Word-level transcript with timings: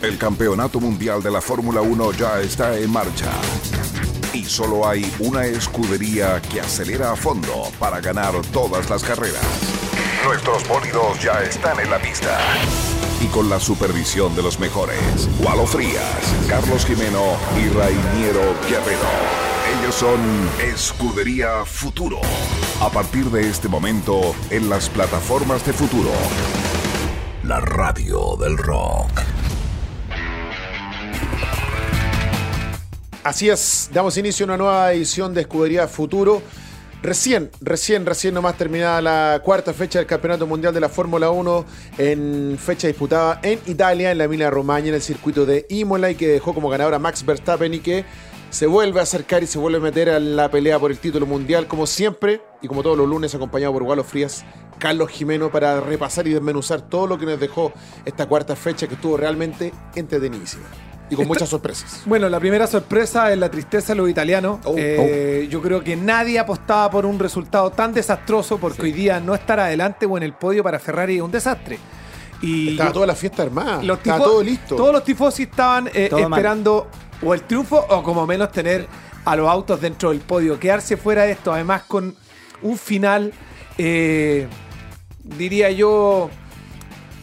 El 0.00 0.16
campeonato 0.16 0.78
mundial 0.78 1.20
de 1.24 1.30
la 1.30 1.40
Fórmula 1.40 1.80
1 1.80 2.12
ya 2.12 2.40
está 2.40 2.78
en 2.78 2.88
marcha. 2.88 3.32
Y 4.32 4.44
solo 4.44 4.88
hay 4.88 5.12
una 5.18 5.44
escudería 5.44 6.40
que 6.40 6.60
acelera 6.60 7.12
a 7.12 7.16
fondo 7.16 7.64
para 7.80 8.00
ganar 8.00 8.32
todas 8.52 8.88
las 8.90 9.02
carreras. 9.02 9.42
Nuestros 10.24 10.68
bólidos 10.68 11.20
ya 11.20 11.42
están 11.42 11.80
en 11.80 11.90
la 11.90 11.98
pista. 11.98 12.38
Y 13.20 13.26
con 13.26 13.50
la 13.50 13.58
supervisión 13.58 14.36
de 14.36 14.42
los 14.42 14.60
mejores, 14.60 15.28
Walo 15.40 15.66
Frías, 15.66 16.36
Carlos 16.48 16.86
Jimeno 16.86 17.36
y 17.56 17.68
Rainiero 17.70 18.54
Guerrero. 18.68 19.08
Ellos 19.80 19.96
son 19.96 20.20
Escudería 20.60 21.64
Futuro. 21.64 22.20
A 22.80 22.88
partir 22.88 23.24
de 23.32 23.48
este 23.48 23.66
momento, 23.66 24.32
en 24.50 24.70
las 24.70 24.88
plataformas 24.88 25.66
de 25.66 25.72
Futuro. 25.72 26.12
La 27.42 27.58
radio 27.58 28.36
del 28.36 28.56
rock. 28.56 29.27
Así 33.28 33.50
es, 33.50 33.90
damos 33.92 34.16
inicio 34.16 34.44
a 34.44 34.46
una 34.46 34.56
nueva 34.56 34.90
edición 34.94 35.34
de 35.34 35.42
Escudería 35.42 35.86
Futuro. 35.86 36.40
Recién, 37.02 37.50
recién, 37.60 38.06
recién 38.06 38.32
nomás 38.32 38.56
terminada 38.56 39.02
la 39.02 39.42
cuarta 39.44 39.74
fecha 39.74 39.98
del 39.98 40.08
Campeonato 40.08 40.46
Mundial 40.46 40.72
de 40.72 40.80
la 40.80 40.88
Fórmula 40.88 41.28
1 41.28 41.64
en 41.98 42.56
fecha 42.58 42.86
disputada 42.88 43.38
en 43.42 43.60
Italia, 43.66 44.12
en 44.12 44.16
la 44.16 44.24
Emilia 44.24 44.48
Romagna, 44.48 44.88
en 44.88 44.94
el 44.94 45.02
circuito 45.02 45.44
de 45.44 45.66
Imola 45.68 46.10
y 46.10 46.14
que 46.14 46.26
dejó 46.26 46.54
como 46.54 46.70
ganador 46.70 46.94
a 46.94 46.98
Max 46.98 47.22
Verstappen 47.26 47.74
y 47.74 47.80
que 47.80 48.06
se 48.48 48.66
vuelve 48.66 49.00
a 49.00 49.02
acercar 49.02 49.42
y 49.42 49.46
se 49.46 49.58
vuelve 49.58 49.76
a 49.76 49.82
meter 49.82 50.08
a 50.08 50.18
la 50.18 50.50
pelea 50.50 50.78
por 50.78 50.90
el 50.90 50.98
título 50.98 51.26
mundial 51.26 51.66
como 51.66 51.86
siempre 51.86 52.40
y 52.62 52.66
como 52.66 52.82
todos 52.82 52.96
los 52.96 53.06
lunes 53.06 53.34
acompañado 53.34 53.74
por 53.74 53.82
Gualo 53.82 54.04
Frías, 54.04 54.46
Carlos 54.78 55.10
Jimeno 55.10 55.50
para 55.50 55.80
repasar 55.80 56.26
y 56.26 56.32
desmenuzar 56.32 56.80
todo 56.88 57.06
lo 57.06 57.18
que 57.18 57.26
nos 57.26 57.38
dejó 57.38 57.74
esta 58.06 58.24
cuarta 58.24 58.56
fecha 58.56 58.86
que 58.86 58.94
estuvo 58.94 59.18
realmente 59.18 59.74
entretenidísima. 59.94 60.64
Y 61.10 61.16
con 61.16 61.26
muchas 61.26 61.48
sorpresas. 61.48 62.02
Bueno, 62.06 62.28
la 62.28 62.38
primera 62.40 62.66
sorpresa 62.66 63.32
es 63.32 63.38
la 63.38 63.50
tristeza 63.50 63.92
de 63.92 63.96
los 63.98 64.10
italianos. 64.10 64.58
Oh, 64.64 64.74
Eh, 64.76 65.46
Yo 65.50 65.62
creo 65.62 65.82
que 65.82 65.96
nadie 65.96 66.38
apostaba 66.38 66.90
por 66.90 67.06
un 67.06 67.18
resultado 67.18 67.70
tan 67.70 67.92
desastroso 67.94 68.58
porque 68.58 68.82
hoy 68.82 68.92
día 68.92 69.20
no 69.20 69.34
estar 69.34 69.58
adelante 69.60 70.06
o 70.06 70.16
en 70.16 70.22
el 70.22 70.32
podio 70.34 70.62
para 70.62 70.78
Ferrari 70.78 71.16
es 71.16 71.22
un 71.22 71.30
desastre. 71.30 71.78
Y 72.42 72.70
Estaba 72.72 72.90
yo- 72.90 72.94
toda 72.94 73.06
la 73.06 73.14
fiesta 73.14 73.42
armada. 73.42 73.82
los 73.82 73.98
Estaba 73.98 74.18
todo 74.24 74.42
listo. 74.42 74.76
Todos 74.76 74.92
los 74.92 75.04
tifosi 75.04 75.44
estaban 75.44 75.88
eh, 75.92 76.08
mal. 76.12 76.22
esperando 76.24 76.88
o 77.24 77.34
el 77.34 77.42
triunfo 77.42 77.84
o 77.88 78.02
como 78.02 78.26
menos 78.26 78.52
tener 78.52 78.86
a 79.24 79.34
los 79.36 79.48
autos 79.48 79.80
dentro 79.80 80.10
del 80.10 80.20
podio. 80.20 80.58
Quedarse 80.60 80.96
fuera 80.96 81.22
de 81.24 81.32
esto, 81.32 81.52
además 81.52 81.82
con 81.88 82.14
un 82.62 82.78
final, 82.78 83.32
eh, 83.76 84.46
diría 85.22 85.70
yo, 85.70 86.30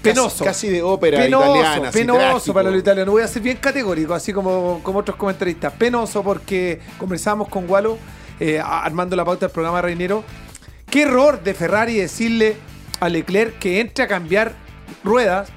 penoso. 0.09 0.43
Casi, 0.45 0.67
casi 0.67 0.69
de 0.69 0.81
ópera 0.83 1.19
Penoso, 1.19 1.55
italiana. 1.57 1.91
penoso 1.91 2.53
para 2.53 2.69
los 2.69 2.79
italianos. 2.79 3.11
Voy 3.13 3.23
a 3.23 3.27
ser 3.27 3.41
bien 3.41 3.57
categórico, 3.57 4.13
así 4.13 4.31
como, 4.33 4.79
como 4.83 4.99
otros 4.99 5.17
comentaristas. 5.17 5.73
Penoso 5.73 6.23
porque 6.23 6.79
conversamos 6.97 7.47
con 7.49 7.67
Gualo, 7.67 7.97
eh, 8.39 8.59
armando 8.63 9.15
la 9.15 9.25
pauta 9.25 9.45
del 9.47 9.53
programa 9.53 9.81
Reinero. 9.81 10.23
Qué 10.89 11.03
error 11.03 11.41
de 11.43 11.53
Ferrari 11.53 11.95
decirle 11.97 12.55
a 12.99 13.09
Leclerc 13.09 13.59
que 13.59 13.79
entre 13.79 14.03
a 14.05 14.07
cambiar 14.07 14.53
ruedas 15.03 15.49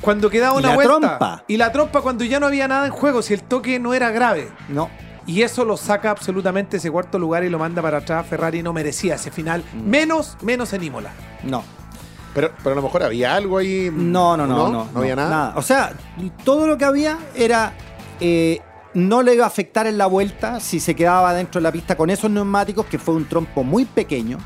cuando 0.00 0.30
quedaba 0.30 0.54
Y 0.56 0.58
una 0.58 0.68
la 0.70 0.74
vuelta. 0.74 0.98
trompa. 0.98 1.44
Y 1.48 1.56
la 1.56 1.72
trompa 1.72 2.00
cuando 2.02 2.24
ya 2.24 2.38
no 2.38 2.46
había 2.46 2.68
nada 2.68 2.86
en 2.86 2.92
juego, 2.92 3.22
si 3.22 3.34
el 3.34 3.42
toque 3.42 3.78
no 3.78 3.94
era 3.94 4.10
grave. 4.10 4.48
No. 4.68 4.90
Y 5.26 5.42
eso 5.42 5.64
lo 5.64 5.76
saca 5.76 6.10
absolutamente 6.10 6.76
ese 6.76 6.88
cuarto 6.88 7.18
lugar 7.18 7.42
y 7.42 7.48
lo 7.48 7.58
manda 7.58 7.82
para 7.82 7.98
atrás. 7.98 8.24
Ferrari 8.28 8.62
no 8.62 8.72
merecía 8.72 9.16
ese 9.16 9.32
final. 9.32 9.64
Menos, 9.74 10.36
menos 10.42 10.72
en 10.72 10.84
Imola. 10.84 11.10
No. 11.42 11.64
Pero, 12.36 12.52
pero 12.62 12.72
a 12.72 12.76
lo 12.76 12.82
mejor 12.82 13.02
había 13.02 13.34
algo 13.34 13.58
ahí. 13.58 13.90
No, 13.92 14.36
no, 14.36 14.46
no, 14.46 14.70
no. 14.70 14.88
No, 14.92 15.00
había 15.00 15.16
nada. 15.16 15.54
O 15.56 15.62
sea, 15.62 15.92
todo 16.44 16.66
lo 16.68 16.78
que 16.78 16.84
había 16.84 17.18
era. 17.34 17.72
eh, 18.20 18.60
no 18.94 19.22
le 19.22 19.34
iba 19.34 19.44
a 19.44 19.48
afectar 19.48 19.86
en 19.86 19.98
la 19.98 20.06
vuelta 20.06 20.58
si 20.60 20.80
se 20.80 20.94
quedaba 20.96 21.34
dentro 21.34 21.58
de 21.60 21.64
la 21.64 21.72
pista 21.72 21.96
con 21.96 22.08
esos 22.08 22.30
neumáticos, 22.30 22.86
que 22.86 22.98
fue 22.98 23.14
un 23.14 23.26
trompo 23.26 23.62
muy 23.62 23.84
pequeño, 23.84 24.38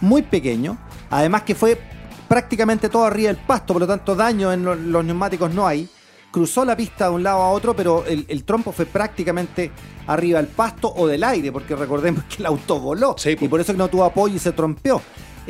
muy 0.00 0.22
pequeño. 0.22 0.78
Además 1.10 1.42
que 1.42 1.54
fue 1.54 1.78
prácticamente 2.26 2.88
todo 2.88 3.04
arriba 3.04 3.28
del 3.28 3.36
pasto, 3.36 3.72
por 3.74 3.80
lo 3.82 3.86
tanto 3.86 4.14
daño 4.14 4.50
en 4.52 4.64
lo- 4.64 4.74
los 4.74 5.04
neumáticos 5.04 5.52
no 5.52 5.66
hay. 5.66 5.88
Cruzó 6.30 6.64
la 6.64 6.76
pista 6.76 7.06
de 7.08 7.10
un 7.16 7.22
lado 7.22 7.40
a 7.42 7.50
otro, 7.50 7.74
pero 7.74 8.04
el, 8.06 8.24
el 8.28 8.44
trompo 8.44 8.70
fue 8.72 8.86
prácticamente 8.86 9.72
arriba 10.06 10.38
del 10.38 10.48
pasto 10.48 10.92
o 10.94 11.06
del 11.06 11.24
aire, 11.24 11.50
porque 11.52 11.74
recordemos 11.76 12.24
que 12.24 12.36
el 12.38 12.46
auto 12.46 12.78
voló 12.80 13.14
Sí, 13.18 13.30
y 13.30 13.36
pues. 13.36 13.50
por 13.50 13.60
eso 13.60 13.72
que 13.72 13.78
no 13.78 13.88
tuvo 13.88 14.04
apoyo 14.04 14.36
y 14.36 14.38
se 14.38 14.52
trompeó. 14.52 15.00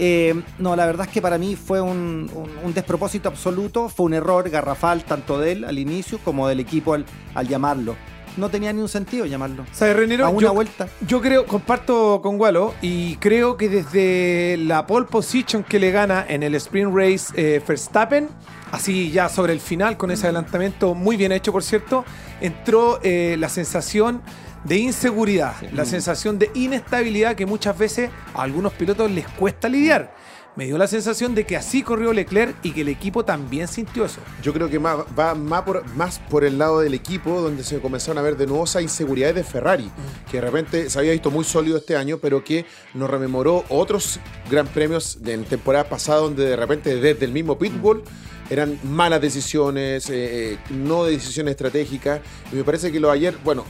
Eh, 0.01 0.41
no, 0.61 0.77
la 0.77 0.87
verdad 0.87 1.07
es 1.09 1.13
que 1.13 1.21
para 1.21 1.39
mí 1.39 1.57
fue 1.57 1.81
un, 1.81 2.31
un- 2.33 2.51
un 2.65 2.73
despropósito 2.75 3.29
absoluto, 3.29 3.89
fue 3.89 4.07
un 4.07 4.15
error 4.15 4.49
garrafal 4.49 5.03
tanto 5.05 5.39
de 5.41 5.53
él 5.53 5.65
al 5.65 5.79
inicio 5.79 6.19
como 6.25 6.47
del 6.47 6.61
equipo 6.61 6.95
al, 6.95 7.05
al 7.35 7.49
llamarlo. 7.49 7.97
No 8.37 8.49
tenía 8.49 8.73
ni 8.73 8.81
un 8.81 8.89
sentido 8.89 9.27
llamarlo. 9.27 9.67
¿Sabes, 9.73 9.97
Renero? 9.97 10.25
A 10.25 10.29
una 10.29 10.41
Yo- 10.49 10.55
vuelta. 10.55 10.87
Yo 11.05 11.21
creo, 11.21 11.45
comparto 11.47 12.21
con 12.23 12.39
Gualo 12.39 12.73
y 12.81 13.17
creo 13.17 13.57
que 13.57 13.69
desde 13.69 14.57
la 14.59 14.87
pole 14.87 15.07
position 15.07 15.65
que 15.65 15.81
le 15.81 15.91
gana 15.91 16.25
en 16.29 16.45
el 16.45 16.55
sprint 16.55 16.95
race 16.95 17.33
eh, 17.35 17.61
Verstappen, 17.67 18.29
así 18.71 19.11
ya 19.11 19.29
sobre 19.29 19.53
el 19.53 19.59
final 19.59 19.97
con 19.97 20.13
ese 20.13 20.27
adelantamiento 20.27 20.95
muy 20.95 21.17
bien 21.17 21.33
hecho 21.33 21.51
por 21.51 21.65
cierto, 21.65 22.05
entró 22.41 23.01
eh, 23.03 23.35
la 23.41 23.49
sensación 23.49 24.23
de 24.65 24.77
inseguridad, 24.77 25.55
la 25.73 25.85
sensación 25.85 26.39
de 26.39 26.51
inestabilidad 26.55 27.37
que 27.37 27.47
muchas 27.47 27.79
veces 27.79 28.11
a 28.35 28.43
algunos 28.43 28.73
pilotos 28.73 29.11
les 29.11 29.27
cuesta 29.29 29.69
lidiar. 29.69 30.15
Me 30.59 30.65
dio 30.65 30.77
la 30.77 30.89
sensación 30.89 31.37
de 31.37 31.45
que 31.45 31.57
así 31.57 31.85
corrió 31.85 32.13
Leclerc 32.13 32.57
y 32.65 32.73
que 32.73 32.81
el 32.81 32.89
equipo 32.89 33.25
también 33.25 33.69
sintió 33.69 34.05
eso. 34.05 34.19
Yo 34.43 34.53
creo 34.53 34.69
que 34.69 34.81
más, 34.81 34.97
va 35.17 35.37
más 35.37 35.63
por, 35.63 35.87
más 35.95 36.19
por 36.19 36.43
el 36.43 36.59
lado 36.59 36.81
del 36.81 36.95
equipo, 36.95 37.41
donde 37.41 37.63
se 37.63 37.79
comenzaron 37.79 38.19
a 38.19 38.23
ver 38.23 38.37
de 38.37 38.49
nuevo 38.49 38.65
esas 38.65 38.83
inseguridades 38.83 39.37
de 39.37 39.45
Ferrari, 39.45 39.89
que 40.29 40.39
de 40.39 40.41
repente 40.41 40.91
se 40.91 40.99
había 40.99 41.13
visto 41.13 41.31
muy 41.31 41.45
sólido 41.45 41.77
este 41.77 41.97
año, 41.97 42.19
pero 42.19 42.43
que 42.43 42.67
nos 42.95 43.09
rememoró 43.09 43.65
otros 43.69 44.19
gran 44.51 44.67
premios 44.67 45.23
de 45.23 45.35
en 45.35 45.45
temporada 45.45 45.89
pasada, 45.89 46.23
donde 46.23 46.45
de 46.45 46.57
repente 46.57 46.97
desde 46.97 47.25
el 47.25 47.31
mismo 47.31 47.57
pitbull 47.57 48.03
eran 48.51 48.81
malas 48.83 49.21
decisiones, 49.21 50.11
eh, 50.11 50.55
eh, 50.55 50.59
no 50.71 51.05
decisiones 51.05 51.53
estratégicas. 51.53 52.21
Y 52.53 52.57
me 52.57 52.65
parece 52.65 52.91
que 52.91 52.99
lo 52.99 53.09
de 53.09 53.15
ayer, 53.15 53.39
bueno. 53.45 53.65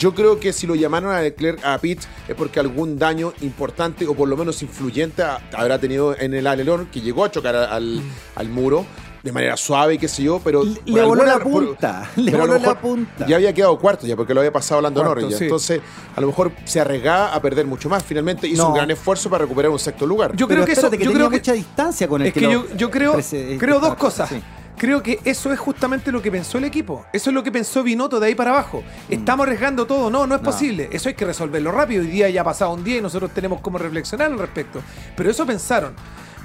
Yo 0.00 0.14
creo 0.14 0.40
que 0.40 0.52
si 0.54 0.66
lo 0.66 0.74
llamaron 0.74 1.12
a 1.12 1.20
Leclerc 1.20 1.62
a 1.62 1.76
Pitt 1.78 2.00
es 2.26 2.34
porque 2.34 2.58
algún 2.58 2.98
daño 2.98 3.34
importante 3.42 4.06
o 4.06 4.14
por 4.14 4.28
lo 4.30 4.36
menos 4.36 4.62
influyente 4.62 5.22
ha- 5.22 5.40
habrá 5.52 5.78
tenido 5.78 6.16
en 6.18 6.32
el 6.32 6.46
alerón 6.46 6.86
que 6.90 7.02
llegó 7.02 7.22
a 7.26 7.30
chocar 7.30 7.54
al, 7.54 8.00
al 8.34 8.48
muro 8.48 8.86
de 9.22 9.30
manera 9.30 9.58
suave 9.58 9.94
y 9.94 9.98
qué 9.98 10.08
sé 10.08 10.22
yo, 10.22 10.40
pero... 10.42 10.64
Le- 10.64 11.02
voló 11.04 11.22
alguna- 11.22 11.24
la 11.36 11.38
punta, 11.44 12.10
le 12.16 12.34
voló 12.34 12.56
la 12.58 12.80
punta. 12.80 13.26
Ya 13.26 13.36
había 13.36 13.52
quedado 13.52 13.78
cuarto 13.78 14.06
ya 14.06 14.16
porque 14.16 14.32
lo 14.32 14.40
había 14.40 14.50
pasado 14.54 14.80
Lando 14.80 15.02
Cuarto, 15.02 15.20
Norris. 15.20 15.36
sí. 15.36 15.44
Entonces 15.44 15.82
a 16.16 16.20
lo 16.22 16.28
mejor 16.28 16.50
se 16.64 16.80
arriesgaba 16.80 17.34
a 17.34 17.42
perder 17.42 17.66
mucho 17.66 17.90
más. 17.90 18.02
Finalmente 18.02 18.48
hizo 18.48 18.62
No. 18.62 18.68
un 18.70 18.74
gran 18.76 18.90
esfuerzo 18.90 19.28
para 19.28 19.42
recuperar 19.44 19.70
un 19.70 19.78
sexto 19.78 20.06
lugar. 20.06 20.34
Yo 20.34 20.48
Pero 20.48 20.62
creo 20.64 20.66
que 20.66 20.72
eso... 20.72 20.90
que 20.90 20.96
yo 20.96 21.02
tenía 21.10 21.14
creo 21.16 21.28
que, 21.30 21.36
mucha 21.36 21.52
distancia 21.52 22.08
con 22.08 22.22
el 22.22 22.28
Es 22.28 22.32
que 22.32 22.40
yo, 22.40 22.64
yo 22.74 22.90
creo, 22.90 23.12
creo 23.58 23.74
dos 23.78 23.90
estaba- 23.90 23.96
cosas. 23.96 24.30
sí. 24.30 24.42
Creo 24.80 25.02
que 25.02 25.18
eso 25.26 25.52
es 25.52 25.58
justamente 25.58 26.10
lo 26.10 26.22
que 26.22 26.30
pensó 26.32 26.56
el 26.56 26.64
equipo. 26.64 27.04
Eso 27.12 27.28
es 27.28 27.34
lo 27.34 27.42
que 27.42 27.52
pensó 27.52 27.82
Binotto 27.82 28.18
de 28.18 28.28
ahí 28.28 28.34
para 28.34 28.48
abajo. 28.52 28.82
Estamos 29.10 29.44
arriesgando 29.46 29.86
todo. 29.86 30.08
No, 30.08 30.26
no 30.26 30.34
es 30.36 30.40
Mm. 30.40 30.44
No. 30.44 30.50
posible. 30.50 30.88
Eso 30.90 31.10
hay 31.10 31.14
que 31.14 31.26
resolverlo 31.26 31.70
rápido. 31.70 32.00
Hoy 32.00 32.08
día 32.08 32.30
ya 32.30 32.40
ha 32.40 32.44
pasado 32.44 32.72
un 32.72 32.82
día 32.82 32.96
y 32.96 33.02
nosotros 33.02 33.30
tenemos 33.34 33.60
cómo 33.60 33.76
reflexionar 33.76 34.32
al 34.32 34.38
respecto. 34.38 34.80
Pero 35.18 35.30
eso 35.30 35.44
pensaron. 35.44 35.92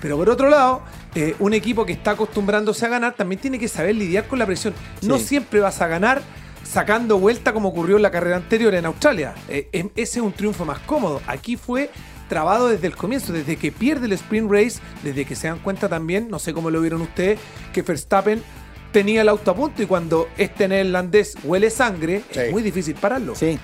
Pero 0.02 0.18
por 0.18 0.30
otro 0.30 0.50
lado, 0.50 0.82
eh, 1.16 1.34
un 1.40 1.54
equipo 1.54 1.86
que 1.86 1.94
está 1.94 2.12
acostumbrándose 2.12 2.86
a 2.86 2.90
ganar 2.90 3.16
también 3.16 3.40
tiene 3.40 3.58
que 3.58 3.70
saber 3.70 3.96
lidiar 3.96 4.28
con 4.28 4.38
la 4.38 4.46
presión. 4.46 4.74
No 5.02 5.18
siempre 5.18 5.62
vas 5.62 5.82
a 5.82 5.88
ganar 5.88 6.22
sacando 6.64 7.18
vuelta 7.18 7.54
como 7.54 7.70
ocurrió 7.70 7.96
en 7.96 8.02
la 8.02 8.12
carrera 8.12 8.36
anterior 8.36 8.76
en 8.76 8.86
Australia. 8.86 9.34
Eh, 9.48 9.70
em- 9.72 9.92
ese 9.96 10.20
es 10.20 10.26
un 10.26 10.34
triunfo 10.34 10.66
más 10.66 10.80
cómodo. 10.80 11.22
Aquí 11.26 11.56
fue 11.56 11.90
trabado 12.28 12.68
desde 12.70 12.88
el 12.88 12.96
comienzo, 12.96 13.34
desde 13.34 13.58
que 13.58 13.72
pierde 13.72 14.06
el 14.08 14.14
sprint 14.14 14.52
race, 14.52 14.80
desde 15.04 15.26
que 15.26 15.36
se 15.36 15.48
dan 15.48 15.60
cuenta 15.60 15.88
también, 15.90 16.28
no 16.30 16.40
sé 16.40 16.54
cómo 16.54 16.70
lo 16.72 16.82
vieron 16.82 17.02
ustedes, 17.02 17.40
que 17.74 17.82
Verstappen 17.82 18.42
tenía 18.92 19.22
el 19.22 19.30
auto 19.30 19.52
a 19.52 19.56
punto 19.56 19.82
y 19.84 19.86
cuando 19.86 20.28
este 20.38 20.68
neerlandés 20.68 21.36
huele 21.44 21.70
sangre, 21.70 22.24
Sí. 22.32 22.40
es 22.40 22.52
muy 22.52 22.64
difícil 22.64 22.96
pararlo. 22.96 23.36
Sí. 23.36 23.60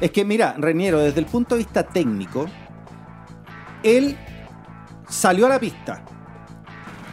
Es 0.00 0.10
que 0.10 0.24
mira, 0.24 0.54
Reniero, 0.58 0.98
desde 1.00 1.20
el 1.20 1.26
punto 1.26 1.54
de 1.54 1.60
vista 1.60 1.82
técnico, 1.82 2.46
él 3.82 4.16
salió 5.08 5.46
a 5.46 5.48
la 5.48 5.58
pista, 5.60 6.04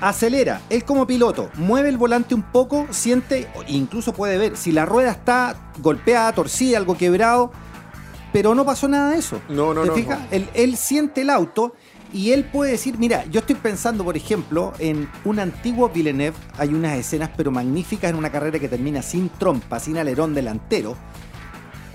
acelera, 0.01 0.61
él 0.69 0.83
como 0.83 1.07
piloto, 1.07 1.49
mueve 1.56 1.89
el 1.89 1.97
volante 1.97 2.35
un 2.35 2.44
poco, 2.44 2.88
siente, 2.91 3.47
incluso 3.67 4.13
puede 4.13 4.38
ver 4.38 4.57
si 4.57 4.71
la 4.71 4.85
rueda 4.85 5.11
está 5.11 5.56
golpeada, 5.79 6.33
torcida, 6.33 6.77
algo 6.77 6.97
quebrado, 6.97 7.51
pero 8.33 8.53
no 8.53 8.65
pasó 8.65 8.89
nada 8.89 9.12
de 9.12 9.19
eso. 9.19 9.39
No, 9.47 9.74
no, 9.74 9.83
¿Te 9.83 9.88
no, 9.88 9.95
fijas? 9.95 10.19
no. 10.19 10.27
Él, 10.31 10.50
él 10.53 10.75
siente 10.75 11.21
el 11.21 11.30
auto 11.30 11.75
y 12.12 12.31
él 12.31 12.44
puede 12.44 12.71
decir, 12.71 12.97
mira, 12.97 13.25
yo 13.31 13.39
estoy 13.39 13.56
pensando, 13.56 14.03
por 14.03 14.18
ejemplo, 14.18 14.74
en 14.80 15.09
un 15.24 15.39
antiguo 15.39 15.89
Villeneuve, 15.89 16.35
hay 16.57 16.69
unas 16.69 16.97
escenas 16.97 17.31
pero 17.35 17.50
magníficas 17.50 18.12
en 18.12 18.18
una 18.18 18.31
carrera 18.31 18.59
que 18.59 18.68
termina 18.68 19.01
sin 19.01 19.30
trompa, 19.30 19.80
sin 19.80 19.97
alerón 19.97 20.33
delantero. 20.33 20.95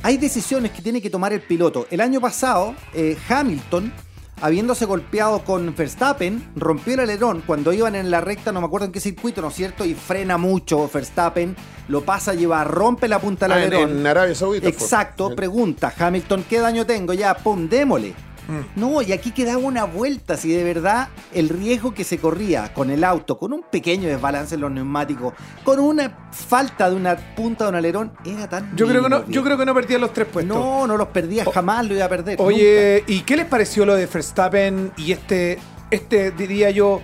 Hay 0.03 0.17
decisiones 0.17 0.73
que 0.73 0.81
tiene 0.81 1.03
que 1.03 1.11
tomar 1.11 1.33
el 1.33 1.41
piloto. 1.43 1.87
El 1.91 2.01
año 2.01 2.21
pasado, 2.21 2.75
eh, 2.95 3.17
Hamilton 3.29 3.93
habiéndose 4.41 4.85
golpeado 4.87 5.45
con 5.45 5.75
Verstappen, 5.75 6.43
rompió 6.57 6.95
el 6.95 7.01
alerón 7.01 7.43
cuando 7.47 7.73
iban 7.73 7.95
en 7.95 8.11
la 8.11 8.21
recta, 8.21 8.53
no 8.53 8.61
me 8.61 8.67
acuerdo 8.67 8.87
en 8.87 8.93
qué 8.93 9.01
circuito, 9.01 9.41
¿no 9.43 9.49
es 9.49 9.55
cierto? 9.55 9.85
Y 9.85 9.95
frena 9.95 10.37
mucho 10.39 10.89
Verstappen, 10.93 11.57
lo 11.89 12.03
pasa 12.03 12.33
a 12.33 12.35
llevar, 12.35 12.71
rompe 12.71 13.09
la 13.09 13.19
punta 13.19 13.47
del 13.47 13.53
Ah, 13.53 13.57
alerón. 13.63 13.99
en 14.01 14.07
Arabia 14.07 14.35
Saudita. 14.35 14.69
Exacto, 14.69 15.35
pregunta, 15.35 15.93
Hamilton, 15.99 16.45
¿qué 16.49 16.59
daño 16.61 16.85
tengo? 16.87 17.13
Ya, 17.15 17.35
pum, 17.35 17.69
démole. 17.69 18.15
Mm. 18.49 18.81
No, 18.81 19.03
y 19.03 19.13
aquí 19.13 19.31
quedaba 19.31 19.59
una 19.59 19.85
vuelta, 19.85 20.37
si 20.37 20.51
de 20.51 20.65
verdad 20.65 21.09
el 21.35 21.51
riesgo 21.51 21.93
que 21.93 22.03
se 22.03 22.19
corría 22.19 22.73
con 22.73 22.91
el 22.91 23.05
auto, 23.05 23.39
con 23.39 23.53
un 23.53 23.63
pequeño 23.63 24.09
desbalance 24.09 24.55
en 24.55 24.63
los 24.63 24.71
neumáticos, 24.71 25.35
con 25.65 25.79
una 25.79 26.29
falta 26.33 26.89
de 26.89 26.97
una 26.97 27.17
punta 27.37 27.65
de 27.65 27.71
un 27.71 27.77
alerón, 27.77 28.13
era 28.25 28.49
tan 28.49 28.75
Yo 28.75 28.87
creo 28.87 29.03
que 29.03 29.09
no, 29.11 29.27
yo 29.29 29.45
creo 29.45 29.59
que 29.59 29.67
no 29.67 29.75
perdía 29.75 29.99
los 29.99 30.13
tres 30.13 30.27
puestos. 30.27 30.57
No, 30.57 30.87
no 30.87 30.97
los 30.97 31.09
perdía, 31.09 31.45
jamás 31.45 31.87
lo 31.87 31.95
iba 31.95 32.07
a 32.07 32.09
perder. 32.09 32.41
Oye, 32.41 33.05
¿y 33.07 33.21
qué 33.21 33.37
les 33.37 33.47
pareció 33.47 33.85
lo 33.85 33.95
de 33.95 34.07
Verstappen 34.07 34.93
y 34.97 35.13
este, 35.13 35.59
este 35.91 36.31
diría 36.31 36.71
yo, 36.71 37.03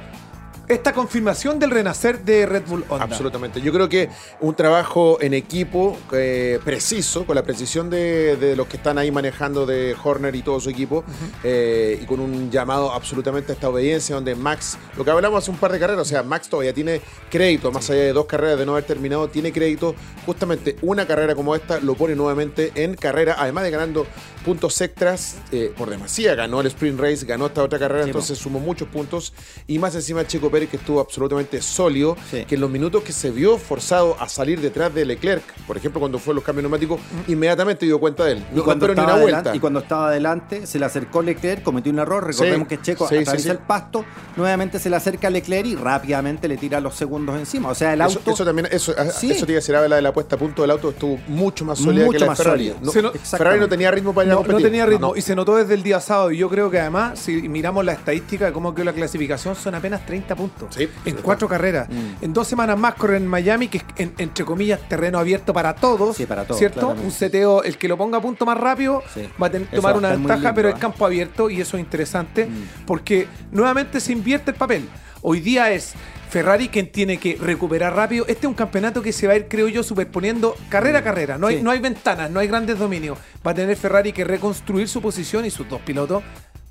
esta 0.68 0.92
confirmación 0.92 1.58
del 1.58 1.70
renacer 1.70 2.24
de 2.24 2.46
Red 2.46 2.64
Bull 2.66 2.84
Honda? 2.88 3.04
Absolutamente. 3.04 3.60
Yo 3.60 3.72
creo 3.72 3.88
que 3.88 4.08
un 4.40 4.54
trabajo 4.54 5.18
en 5.20 5.34
equipo 5.34 5.98
eh, 6.12 6.58
preciso, 6.64 7.26
con 7.26 7.36
la 7.36 7.42
precisión 7.42 7.90
de, 7.90 8.36
de 8.36 8.56
los 8.56 8.66
que 8.66 8.76
están 8.76 8.98
ahí 8.98 9.10
manejando 9.10 9.66
de 9.66 9.94
Horner 10.02 10.34
y 10.34 10.42
todo 10.42 10.60
su 10.60 10.70
equipo, 10.70 11.04
eh, 11.42 11.98
y 12.02 12.06
con 12.06 12.20
un 12.20 12.50
llamado 12.50 12.92
absolutamente 12.92 13.52
a 13.52 13.54
esta 13.54 13.68
obediencia, 13.68 14.14
donde 14.14 14.34
Max, 14.34 14.78
lo 14.96 15.04
que 15.04 15.10
hablamos 15.10 15.42
hace 15.42 15.50
un 15.50 15.58
par 15.58 15.72
de 15.72 15.78
carreras, 15.78 16.02
o 16.02 16.04
sea, 16.04 16.22
Max 16.22 16.48
todavía 16.48 16.72
tiene 16.72 17.00
crédito, 17.30 17.70
más 17.70 17.88
allá 17.90 18.00
de 18.00 18.12
dos 18.12 18.26
carreras 18.26 18.58
de 18.58 18.66
no 18.66 18.72
haber 18.72 18.84
terminado, 18.84 19.28
tiene 19.28 19.52
crédito. 19.52 19.94
Justamente 20.26 20.76
una 20.82 21.06
carrera 21.06 21.34
como 21.34 21.54
esta 21.54 21.80
lo 21.80 21.94
pone 21.94 22.14
nuevamente 22.14 22.72
en 22.74 22.94
carrera, 22.94 23.36
además 23.38 23.64
de 23.64 23.70
ganando 23.70 24.06
puntos 24.44 24.80
extras 24.80 25.36
eh, 25.52 25.72
por 25.76 25.90
demasía. 25.90 26.34
Ganó 26.34 26.60
el 26.60 26.66
sprint 26.68 27.00
race, 27.00 27.26
ganó 27.26 27.46
esta 27.46 27.62
otra 27.62 27.78
carrera, 27.78 28.04
Sí, 28.04 28.10
entonces 28.10 28.38
sumó 28.38 28.60
muchos 28.60 28.88
puntos. 28.88 29.32
Y 29.66 29.78
más 29.78 29.94
encima 29.94 30.26
Checo 30.26 30.50
Pérez, 30.54 30.70
que 30.70 30.76
estuvo 30.76 31.00
absolutamente 31.00 31.60
sólido, 31.60 32.16
Sí. 32.30 32.44
que 32.44 32.54
en 32.54 32.60
los 32.60 32.70
minutos 32.70 33.02
que 33.02 33.12
se 33.12 33.30
vio 33.30 33.58
forzado 33.58 34.16
a 34.20 34.28
salir 34.28 34.60
detrás 34.60 34.94
de 34.94 35.04
Leclerc, 35.04 35.42
por 35.66 35.76
ejemplo, 35.76 35.98
cuando 36.00 36.18
fue 36.18 36.32
los 36.34 36.44
cambios 36.44 36.62
neumáticos, 36.62 37.00
inmediatamente 37.28 37.84
dio 37.86 37.98
cuenta 37.98 38.24
de 38.24 38.32
él. 38.32 38.38
Y 38.52 38.56
No 38.56 38.64
cuando, 38.64 38.86
esperó 38.86 38.94
ni 38.94 39.00
estaba 39.00 39.14
una 39.14 39.22
vuelta. 39.22 39.38
adelante, 39.38 39.56
y 39.56 39.60
cuando 39.60 39.80
estaba 39.80 40.08
adelante, 40.08 40.66
se 40.66 40.78
le 40.78 40.84
acercó 40.84 41.22
Leclerc, 41.22 41.62
cometió 41.62 41.92
un 41.92 41.98
error. 41.98 42.24
Recordemos 42.26 42.68
Sí, 42.68 42.76
que 42.76 42.82
Checo 42.82 43.08
sí, 43.08 43.16
sí, 43.16 43.20
atraviesa 43.22 43.42
sí. 43.44 43.50
el 43.50 43.58
pasto, 43.58 44.04
nuevamente 44.36 44.78
se 44.78 44.88
le 44.90 44.96
acerca 44.96 45.28
a 45.28 45.30
Leclerc 45.30 45.66
y 45.66 45.74
rápidamente 45.76 46.46
le 46.48 46.56
tira 46.56 46.80
los 46.80 46.94
segundos 46.94 47.36
encima. 47.36 47.68
O 47.70 47.74
sea, 47.74 47.92
el 47.92 48.00
auto. 48.00 48.30
eso 48.30 48.44
también, 48.44 48.68
eso, 48.70 48.94
a- 48.96 49.06
Sí. 49.10 49.30
eso 49.32 49.44
te 49.46 49.52
iba 49.52 49.58
a 49.58 49.60
decir, 49.60 49.74
habla 49.74 49.96
de 49.96 50.02
la 50.02 50.12
puesta 50.12 50.36
a 50.36 50.38
punto 50.38 50.62
del 50.62 50.70
auto, 50.70 50.90
estuvo 50.90 51.18
mucho 51.28 51.64
más 51.64 51.78
sólida 51.78 52.04
Mucho 52.06 52.12
que 52.12 52.18
la 52.20 52.24
de 52.26 52.28
más 52.30 52.38
Ferrari. 52.38 52.68
sólida. 52.68 52.92
No, 53.02 53.02
no- 53.02 53.12
Ferrari 53.12 53.60
no 53.60 53.68
tenía 53.68 53.90
ritmo 53.90 54.14
para 54.14 54.26
ir 54.26 54.30
a 54.32 54.34
No, 54.34 54.40
no 54.42 54.46
competir. 54.46 54.66
tenía 54.70 54.86
ritmo 54.86 55.08
No. 55.08 55.16
y 55.16 55.22
se 55.22 55.34
notó 55.34 55.56
desde 55.56 55.74
el 55.74 55.82
día 55.82 56.00
sábado. 56.00 56.30
Y 56.30 56.38
yo 56.38 56.48
creo 56.48 56.70
que 56.70 56.78
además, 56.80 57.18
si 57.18 57.48
miramos 57.48 57.84
la 57.84 57.92
estadística 57.92 58.46
de 58.46 58.52
cómo 58.52 58.74
quedó 58.74 58.84
la 58.84 58.92
clasificación, 58.92 59.56
son 59.56 59.74
apenas 59.74 60.04
30 60.06 60.34
puntos 60.36 60.43
Sí, 60.70 60.88
en 61.04 61.16
cuatro 61.16 61.48
carreras. 61.48 61.88
Mm. 61.88 62.24
En 62.24 62.32
dos 62.32 62.46
semanas 62.48 62.78
más 62.78 62.94
corren 62.94 63.22
en 63.24 63.28
Miami, 63.28 63.68
que 63.68 63.78
es 63.78 63.84
en- 63.96 64.14
entre 64.18 64.44
comillas 64.44 64.80
terreno 64.88 65.18
abierto 65.18 65.52
para 65.52 65.74
todos. 65.74 66.16
Sí, 66.16 66.26
para 66.26 66.44
todos, 66.44 66.58
¿Cierto? 66.58 66.80
claramente. 66.80 67.06
Un 67.06 67.12
seteo, 67.12 67.62
el 67.62 67.78
que 67.78 67.88
lo 67.88 67.96
ponga 67.96 68.18
a 68.18 68.20
punto 68.20 68.44
más 68.46 68.58
rápido 68.58 69.02
Sí. 69.12 69.28
va 69.42 69.46
a 69.46 69.50
tomar 69.50 69.94
va 69.94 69.98
una 69.98 70.08
ventaja, 70.10 70.34
lindo, 70.36 70.54
pero 70.54 70.68
el 70.68 70.74
¿eh? 70.76 70.78
campo 70.78 71.06
abierto 71.06 71.50
y 71.50 71.60
eso 71.60 71.76
es 71.76 71.82
interesante 71.82 72.46
Mm. 72.46 72.86
porque 72.86 73.26
nuevamente 73.52 74.00
se 74.00 74.12
invierte 74.12 74.50
el 74.50 74.56
papel. 74.56 74.88
Hoy 75.22 75.40
día 75.40 75.70
es 75.70 75.94
Ferrari 76.28 76.68
quien 76.68 76.90
tiene 76.90 77.18
que 77.18 77.38
recuperar 77.40 77.94
rápido. 77.94 78.24
Este 78.26 78.40
es 78.40 78.48
un 78.48 78.54
campeonato 78.54 79.00
que 79.02 79.12
se 79.12 79.26
va 79.26 79.34
a 79.34 79.36
ir, 79.36 79.46
creo 79.48 79.68
yo, 79.68 79.82
superponiendo 79.82 80.54
carrera 80.68 80.98
a 80.98 81.02
carrera. 81.02 81.38
No 81.38 81.46
hay, 81.46 81.58
Sí. 81.58 81.62
no 81.62 81.70
hay 81.70 81.78
ventanas, 81.78 82.30
no 82.30 82.40
hay 82.40 82.48
grandes 82.48 82.78
dominios. 82.78 83.16
Va 83.46 83.52
a 83.52 83.54
tener 83.54 83.76
Ferrari 83.76 84.12
que 84.12 84.24
reconstruir 84.24 84.88
su 84.88 85.00
posición 85.00 85.44
y 85.46 85.50
sus 85.50 85.68
dos 85.68 85.80
pilotos. 85.82 86.22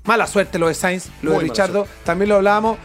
Mala 0.04 0.26
suerte 0.26 0.58
lo 0.58 0.68
de 0.68 0.74
Sainz, 0.74 1.08
lo 1.22 1.30
Muy 1.32 1.44
de 1.44 1.48
Richardo. 1.48 1.86
También 2.04 2.28
lo 2.28 2.36
hablábamos. 2.36 2.76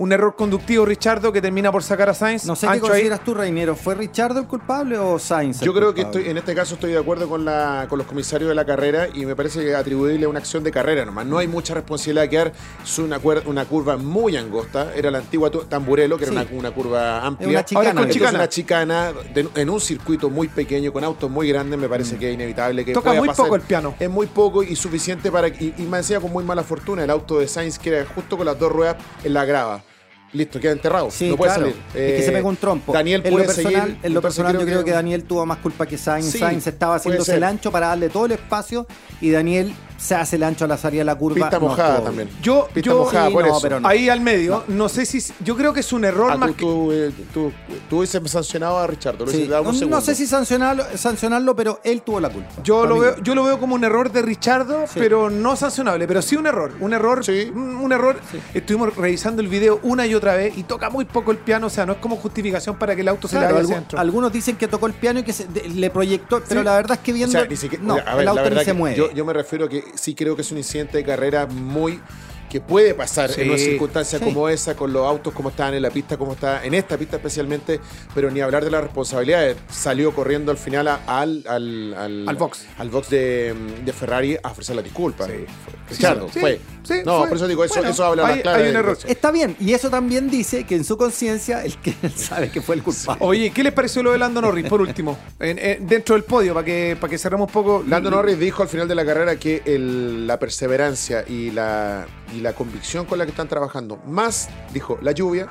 Un 0.00 0.12
error 0.12 0.36
conductivo, 0.36 0.84
Richardo, 0.86 1.32
que 1.32 1.42
termina 1.42 1.72
por 1.72 1.82
sacar 1.82 2.08
a 2.08 2.14
Sainz. 2.14 2.44
No 2.46 2.54
sé 2.54 2.68
qué 2.68 2.74
Ancho 2.74 2.84
ahí. 2.84 2.90
consideras 2.92 3.24
tú, 3.24 3.34
Reiniero. 3.34 3.74
¿Fue 3.74 3.96
Richardo 3.96 4.38
el 4.38 4.46
culpable 4.46 4.96
o 4.96 5.18
Sainz? 5.18 5.60
el 5.60 5.66
Yo 5.66 5.74
creo 5.74 5.92
que 5.92 6.02
estoy, 6.02 6.28
en 6.28 6.38
este 6.38 6.54
caso 6.54 6.74
estoy 6.74 6.92
de 6.92 6.98
acuerdo 6.98 7.28
con, 7.28 7.44
la, 7.44 7.86
con 7.88 7.98
los 7.98 8.06
comisarios 8.06 8.48
de 8.48 8.54
la 8.54 8.64
carrera 8.64 9.08
y 9.12 9.26
me 9.26 9.34
parece 9.34 9.60
que 9.64 9.74
atribuirle 9.74 10.28
una 10.28 10.38
acción 10.38 10.62
de 10.62 10.70
carrera 10.70 11.04
nomás. 11.04 11.26
No 11.26 11.38
hay 11.38 11.48
mucha 11.48 11.74
responsabilidad 11.74 12.28
que 12.28 12.36
dar. 12.36 12.52
Es 12.84 12.96
una, 13.00 13.20
cuer- 13.20 13.42
una 13.46 13.64
curva 13.64 13.96
muy 13.96 14.36
angosta. 14.36 14.94
Era 14.94 15.10
la 15.10 15.18
antigua 15.18 15.50
Tamburelo, 15.50 16.16
que 16.16 16.26
Sí. 16.26 16.32
era 16.32 16.42
una, 16.42 16.58
una 16.60 16.70
curva 16.70 17.26
amplia. 17.26 17.48
Es 17.48 17.54
una 17.54 17.64
chicana. 17.64 17.80
Ahora 17.80 17.90
con 17.90 17.98
Entonces, 18.02 18.14
chicana. 18.22 18.38
una 18.38 18.48
chicana 18.48 19.12
de- 19.34 19.48
en 19.62 19.68
un 19.68 19.80
circuito 19.80 20.30
muy 20.30 20.46
pequeño, 20.46 20.92
con 20.92 21.02
autos 21.02 21.28
muy 21.28 21.48
grandes, 21.48 21.76
me 21.76 21.88
parece 21.88 22.16
que 22.18 22.28
es 22.28 22.34
inevitable 22.34 22.84
que 22.84 22.92
Toca 22.92 23.06
pueda 23.10 23.18
muy 23.18 23.28
pasar. 23.30 23.46
poco 23.46 23.56
el 23.56 23.62
piano. 23.62 23.96
Es 23.98 24.08
muy 24.08 24.28
poco 24.28 24.62
y 24.62 24.76
suficiente 24.76 25.32
para... 25.32 25.48
Y, 25.48 25.74
y 25.76 25.82
me 25.82 25.96
decía 25.96 26.20
con 26.20 26.30
muy 26.32 26.44
mala 26.44 26.62
fortuna 26.62 27.02
el 27.02 27.10
auto 27.10 27.40
de 27.40 27.48
Sainz, 27.48 27.80
que 27.80 27.88
era 27.96 28.06
justo 28.14 28.36
con 28.36 28.46
las 28.46 28.56
dos 28.56 28.70
ruedas 28.70 28.94
en 29.24 29.34
la 29.34 29.44
grava. 29.44 29.82
Listo, 30.32 30.60
queda 30.60 30.72
enterrado. 30.72 31.10
Sí, 31.10 31.30
no 31.30 31.36
puede 31.36 31.54
claro. 31.54 31.70
salir. 31.70 31.82
es 31.94 32.20
que 32.20 32.22
se 32.22 32.32
pegó 32.32 32.48
un 32.48 32.56
trompo. 32.56 32.92
Daniel 32.92 33.22
en 33.24 33.32
lo 33.32 33.44
personal, 33.44 33.86
seguir. 33.86 33.98
en 34.02 34.14
lo 34.14 34.22
personal 34.22 34.52
yo 34.54 34.60
creo 34.64 34.78
que... 34.80 34.84
que 34.86 34.90
Daniel 34.90 35.24
tuvo 35.24 35.46
más 35.46 35.58
culpa 35.58 35.86
que 35.86 35.96
Sainz. 35.96 36.30
Sí, 36.30 36.38
Sainz 36.38 36.66
estaba 36.66 36.96
haciéndose 36.96 37.36
el 37.36 37.44
ancho 37.44 37.72
para 37.72 37.88
darle 37.88 38.08
todo 38.08 38.26
el 38.26 38.32
espacio 38.32 38.86
y 39.20 39.30
Daniel 39.30 39.74
se 39.98 40.14
hace 40.14 40.36
el 40.36 40.44
ancho 40.44 40.64
a 40.64 40.68
la 40.68 40.78
salida 40.78 41.00
de 41.00 41.04
la 41.06 41.16
curva. 41.18 41.34
Pista 41.34 41.58
mojada 41.58 42.02
también. 42.04 42.30
Yo, 42.40 42.68
Pista 42.72 42.88
yo 42.90 42.98
mojada, 43.00 43.28
por 43.30 43.44
no, 43.44 43.50
eso. 43.52 43.60
pero 43.60 43.80
no. 43.80 43.88
ahí 43.88 44.08
al 44.08 44.20
medio, 44.20 44.64
no. 44.68 44.88
sé 44.88 45.04
si. 45.04 45.20
Yo 45.44 45.56
creo 45.56 45.72
que 45.74 45.80
es 45.80 45.92
un 45.92 46.04
error 46.04 46.30
Ah, 46.32 46.36
más 46.36 46.50
tú, 46.50 46.54
que. 46.56 46.62
tú, 46.62 46.92
eh, 46.92 47.12
tú, 47.34 47.52
tú 47.90 47.98
hubieses 47.98 48.22
sancionado 48.30 48.78
a 48.78 48.86
Richard, 48.86 49.18
lo 49.18 49.26
Sí. 49.26 49.48
No, 49.90 50.00
sé 50.00 50.14
si 50.14 50.26
sancionarlo, 50.26 50.84
sancionarlo, 50.94 51.54
pero 51.56 51.80
él 51.84 52.02
tuvo 52.02 52.20
la 52.20 52.30
culpa. 52.30 52.48
Yo 52.62 52.86
lo, 52.86 52.98
veo, 53.00 53.16
yo 53.22 53.34
lo 53.34 53.44
veo 53.44 53.58
como 53.58 53.74
un 53.74 53.82
error 53.84 54.10
de 54.12 54.22
Richardo, 54.22 54.86
Sí. 54.86 55.00
pero 55.00 55.28
no 55.30 55.56
sancionable, 55.56 56.06
pero 56.06 56.22
sí 56.22 56.36
un 56.36 56.46
error. 56.46 56.72
Un 56.80 56.92
error, 56.92 57.24
Sí. 57.24 57.50
un, 57.54 57.92
error. 57.92 58.20
Estuvimos 58.54 58.94
revisando 58.96 59.42
el 59.42 59.48
video 59.48 59.80
una 59.82 60.06
y 60.06 60.14
otra 60.14 60.36
vez 60.36 60.56
y 60.56 60.62
toca 60.62 60.90
muy 60.90 61.04
poco 61.06 61.30
el 61.32 61.38
piano, 61.38 61.66
o 61.66 61.70
sea, 61.70 61.84
no 61.86 61.92
es 61.94 61.98
como 61.98 62.16
justificación 62.16 62.76
para 62.78 62.94
que 62.94 63.00
el 63.00 63.08
auto 63.08 63.26
se 63.28 63.38
le 63.40 63.46
algu- 63.46 63.72
adentro. 63.72 63.98
algunos 63.98 64.32
dicen 64.32 64.56
que 64.56 64.68
tocó 64.68 64.86
el 64.86 64.92
piano 64.94 65.18
y 65.20 65.22
que 65.24 65.32
se- 65.32 65.46
de- 65.46 65.68
le 65.68 65.90
proyectó, 65.90 66.40
pero 66.48 66.62
la 66.62 66.76
verdad 66.76 66.98
es 66.98 67.02
que 67.04 67.10
O 67.10 67.14
viendo. 67.14 67.32
sea, 67.32 67.46
ni 67.48 67.56
siquiera- 67.56 67.82
no, 67.84 67.94
a 67.94 67.96
ver, 68.14 68.18
el 68.20 68.24
la 68.26 68.30
auto 68.30 68.50
ni 68.50 68.64
se 68.64 68.72
mueve. 68.74 68.96
Yo, 68.96 69.10
yo 69.12 69.24
me 69.24 69.32
refiero 69.32 69.64
a 69.66 69.68
que 69.68 69.84
sí 69.94 70.14
creo 70.14 70.34
que 70.36 70.42
es 70.42 70.50
un 70.52 70.58
incidente 70.58 70.98
de 70.98 71.04
carrera 71.04 71.46
muy 71.46 72.00
que 72.48 72.62
puede 72.62 72.94
pasar 72.94 73.30
Sí. 73.30 73.42
en 73.42 73.50
una 73.50 73.58
circunstancia 73.58 74.18
Sí. 74.18 74.24
como 74.24 74.48
esa, 74.48 74.74
con 74.74 74.90
los 74.90 75.06
autos 75.06 75.34
como 75.34 75.50
estaban 75.50 75.74
en 75.74 75.82
la 75.82 75.90
pista, 75.90 76.16
como 76.16 76.32
está 76.32 76.64
en 76.64 76.72
esta 76.72 76.96
pista 76.96 77.16
especialmente, 77.16 77.78
pero 78.14 78.30
ni 78.30 78.40
hablar 78.40 78.64
de 78.64 78.70
las 78.70 78.82
responsabilidades. 78.82 79.58
Salió 79.70 80.14
corriendo 80.14 80.50
al 80.50 80.56
final 80.56 80.88
a- 80.88 81.02
al, 81.06 81.44
al, 81.46 82.26
Al 82.26 82.36
box. 82.36 82.64
al 82.78 82.88
box 82.88 83.10
de, 83.10 83.54
de 83.84 83.92
Ferrari 83.92 84.38
a 84.42 84.48
ofrecer 84.50 84.76
la 84.76 84.80
disculpa. 84.82 85.26
Sí. 85.26 85.44
Richardo, 85.90 86.28
fue. 86.28 86.58
Sí, 86.88 86.94
no, 87.04 87.18
fue. 87.20 87.28
por 87.28 87.36
eso 87.36 87.46
digo, 87.46 87.64
eso, 87.64 87.74
Bueno, 87.76 87.90
eso 87.90 88.04
habla 88.04 88.26
hay- 88.26 88.34
más 88.34 88.42
clara 88.42 88.58
hay 88.64 88.70
un 88.70 88.76
error. 88.76 88.98
Está 89.06 89.30
bien, 89.30 89.56
y 89.60 89.72
eso 89.72 89.90
también 89.90 90.28
dice 90.30 90.64
que 90.64 90.74
en 90.76 90.84
su 90.84 90.96
conciencia 90.96 91.64
el 91.64 91.76
que 91.76 91.94
sabe 92.16 92.50
que 92.50 92.60
fue 92.62 92.74
el 92.74 92.82
culpable. 92.82 93.24
Oye, 93.24 93.50
¿qué 93.50 93.62
les 93.62 93.72
pareció 93.72 94.02
lo 94.02 94.12
de 94.12 94.18
Lando 94.18 94.40
Norris, 94.40 94.68
por 94.68 94.80
último? 94.80 95.18
En- 95.38 95.58
en- 95.58 95.86
dentro 95.86 96.14
del 96.14 96.24
podio, 96.24 96.54
para 96.54 96.64
que, 96.64 96.96
para 97.00 97.10
que 97.10 97.18
cerremos 97.18 97.46
un 97.48 97.52
poco. 97.52 97.84
Lando 97.86 98.10
Norris 98.10 98.38
dijo 98.38 98.62
al 98.62 98.68
final 98.68 98.88
de 98.88 98.94
la 98.94 99.04
carrera 99.04 99.36
que 99.36 99.62
el- 99.64 100.26
la 100.26 100.38
perseverancia 100.38 101.24
y 101.28 101.50
la, 101.50 102.06
y 102.36 102.40
la 102.40 102.52
convicción 102.54 103.06
con 103.06 103.18
la 103.18 103.24
que 103.24 103.30
están 103.30 103.48
trabajando, 103.48 103.98
más, 104.06 104.48
dijo, 104.72 104.98
la 105.02 105.12
lluvia 105.12 105.48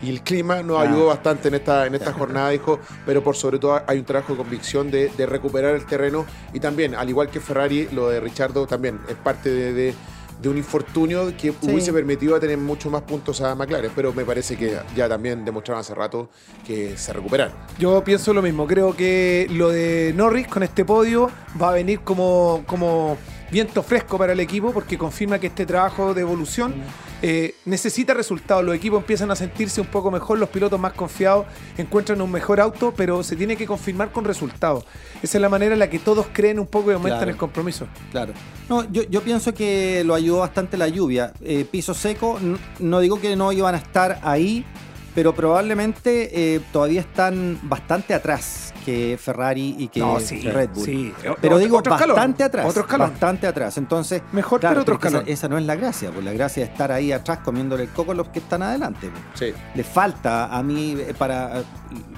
y 0.00 0.10
el 0.10 0.22
clima 0.22 0.62
nos 0.62 0.78
Ah. 0.78 0.82
ayudó 0.82 1.06
bastante 1.06 1.48
en 1.48 1.54
esta, 1.54 1.84
en 1.86 1.94
esta 1.96 2.12
jornada, 2.12 2.50
dijo, 2.50 2.78
pero 3.04 3.22
por 3.24 3.34
sobre 3.34 3.58
todo 3.58 3.80
hay 3.86 3.98
un 3.98 4.04
trabajo 4.04 4.32
de 4.34 4.38
convicción 4.38 4.90
de, 4.92 5.10
de 5.16 5.26
recuperar 5.26 5.74
el 5.74 5.86
terreno 5.86 6.24
y 6.52 6.60
también, 6.60 6.94
al 6.94 7.08
igual 7.08 7.30
que 7.30 7.40
Ferrari, 7.40 7.88
lo 7.92 8.08
de 8.08 8.20
Richardo 8.20 8.66
también 8.66 9.00
es 9.08 9.16
parte 9.16 9.50
de, 9.50 9.72
de- 9.72 9.94
de 10.40 10.48
un 10.48 10.56
infortunio 10.56 11.36
que 11.36 11.52
hubiese 11.62 11.92
permitido 11.92 12.38
tener 12.38 12.58
mucho 12.58 12.90
más 12.90 13.02
puntos 13.02 13.40
a 13.40 13.54
McLaren, 13.54 13.90
pero 13.94 14.12
me 14.12 14.24
parece 14.24 14.56
que 14.56 14.78
ya 14.94 15.08
también 15.08 15.44
demostraron 15.44 15.80
hace 15.80 15.94
rato 15.94 16.30
que 16.66 16.96
se 16.96 17.12
recuperaron. 17.12 17.54
Yo 17.78 18.02
pienso 18.04 18.32
lo 18.32 18.42
mismo. 18.42 18.66
Creo 18.66 18.94
que 18.94 19.46
lo 19.50 19.70
de 19.70 20.12
Norris 20.16 20.46
con 20.46 20.62
este 20.62 20.84
podio 20.84 21.30
va 21.60 21.70
a 21.70 21.72
venir 21.72 22.00
como, 22.00 22.62
como 22.66 23.16
viento 23.50 23.82
fresco 23.82 24.18
para 24.18 24.32
el 24.32 24.40
equipo 24.40 24.72
porque 24.72 24.96
confirma 24.96 25.38
que 25.38 25.48
este 25.48 25.66
trabajo 25.66 26.14
de 26.14 26.20
evolución 26.20 26.74
eh, 27.22 27.54
necesita 27.64 28.14
resultados. 28.14 28.64
Los 28.64 28.74
equipos 28.74 29.00
empiezan 29.00 29.30
a 29.30 29.36
sentirse 29.36 29.80
un 29.80 29.86
poco 29.88 30.10
mejor, 30.10 30.38
los 30.38 30.48
pilotos 30.48 30.78
más 30.78 30.92
confiados 30.92 31.46
encuentran 31.76 32.20
un 32.20 32.30
mejor 32.30 32.60
auto, 32.60 32.92
pero 32.96 33.22
se 33.22 33.36
tiene 33.36 33.56
que 33.56 33.66
confirmar 33.66 34.12
con 34.12 34.24
resultados. 34.24 34.84
Esa 35.22 35.38
es 35.38 35.42
la 35.42 35.48
manera 35.48 35.72
en 35.72 35.78
la 35.80 35.90
que 35.90 35.98
todos 35.98 36.26
creen 36.32 36.58
un 36.58 36.66
poco 36.66 36.90
y 36.90 36.94
aumentan 36.94 37.18
Claro. 37.18 37.30
el 37.32 37.36
compromiso. 37.36 37.86
Claro. 38.10 38.32
No, 38.68 38.90
yo, 38.92 39.02
yo 39.04 39.22
pienso 39.22 39.52
que 39.54 40.02
lo 40.04 40.14
ayudó 40.14 40.38
bastante 40.40 40.76
la 40.76 40.88
lluvia. 40.88 41.32
Eh, 41.40 41.64
piso 41.70 41.94
seco, 41.94 42.38
n- 42.40 42.58
no 42.78 43.00
digo 43.00 43.20
que 43.20 43.34
no 43.34 43.50
iban 43.52 43.74
a 43.74 43.78
estar 43.78 44.20
ahí, 44.22 44.64
pero 45.14 45.34
probablemente 45.34 46.54
eh, 46.54 46.60
todavía 46.72 47.00
están 47.00 47.58
bastante 47.62 48.14
atrás 48.14 48.67
que 48.88 49.18
Ferrari 49.18 49.76
y 49.78 49.88
que 49.88 50.00
No, 50.00 50.18
sí, 50.18 50.40
Red 50.40 50.70
Bull. 50.74 50.84
sí. 50.84 51.12
Pero 51.22 51.34
Otro- 51.34 51.58
digo 51.58 51.78
otro 51.78 51.92
bastante 51.92 52.42
atrás. 52.44 52.66
otro. 52.66 52.86
Bastante 52.98 53.46
atrás. 53.46 53.76
Entonces, 53.76 54.22
Mejor, 54.32 54.60
pero 54.60 54.80
otro 54.80 54.98
esa-. 55.02 55.20
Esa, 55.26 55.48
no 55.48 55.58
es 55.58 55.64
la 55.66 55.76
gracia, 55.76 56.10
pues 56.10 56.24
la 56.24 56.32
gracia 56.32 56.64
es 56.64 56.70
estar 56.70 56.90
ahí 56.90 57.12
atrás 57.12 57.40
comiéndole 57.44 57.82
el 57.82 57.90
coco 57.90 58.12
a 58.12 58.14
los 58.14 58.28
que 58.28 58.38
están 58.38 58.62
adelante. 58.62 59.10
pues. 59.10 59.52
Sí. 59.52 59.60
Le 59.74 59.84
falta 59.84 60.46
a 60.46 60.62
mí, 60.62 60.96
eh, 60.98 61.12
para, 61.18 61.62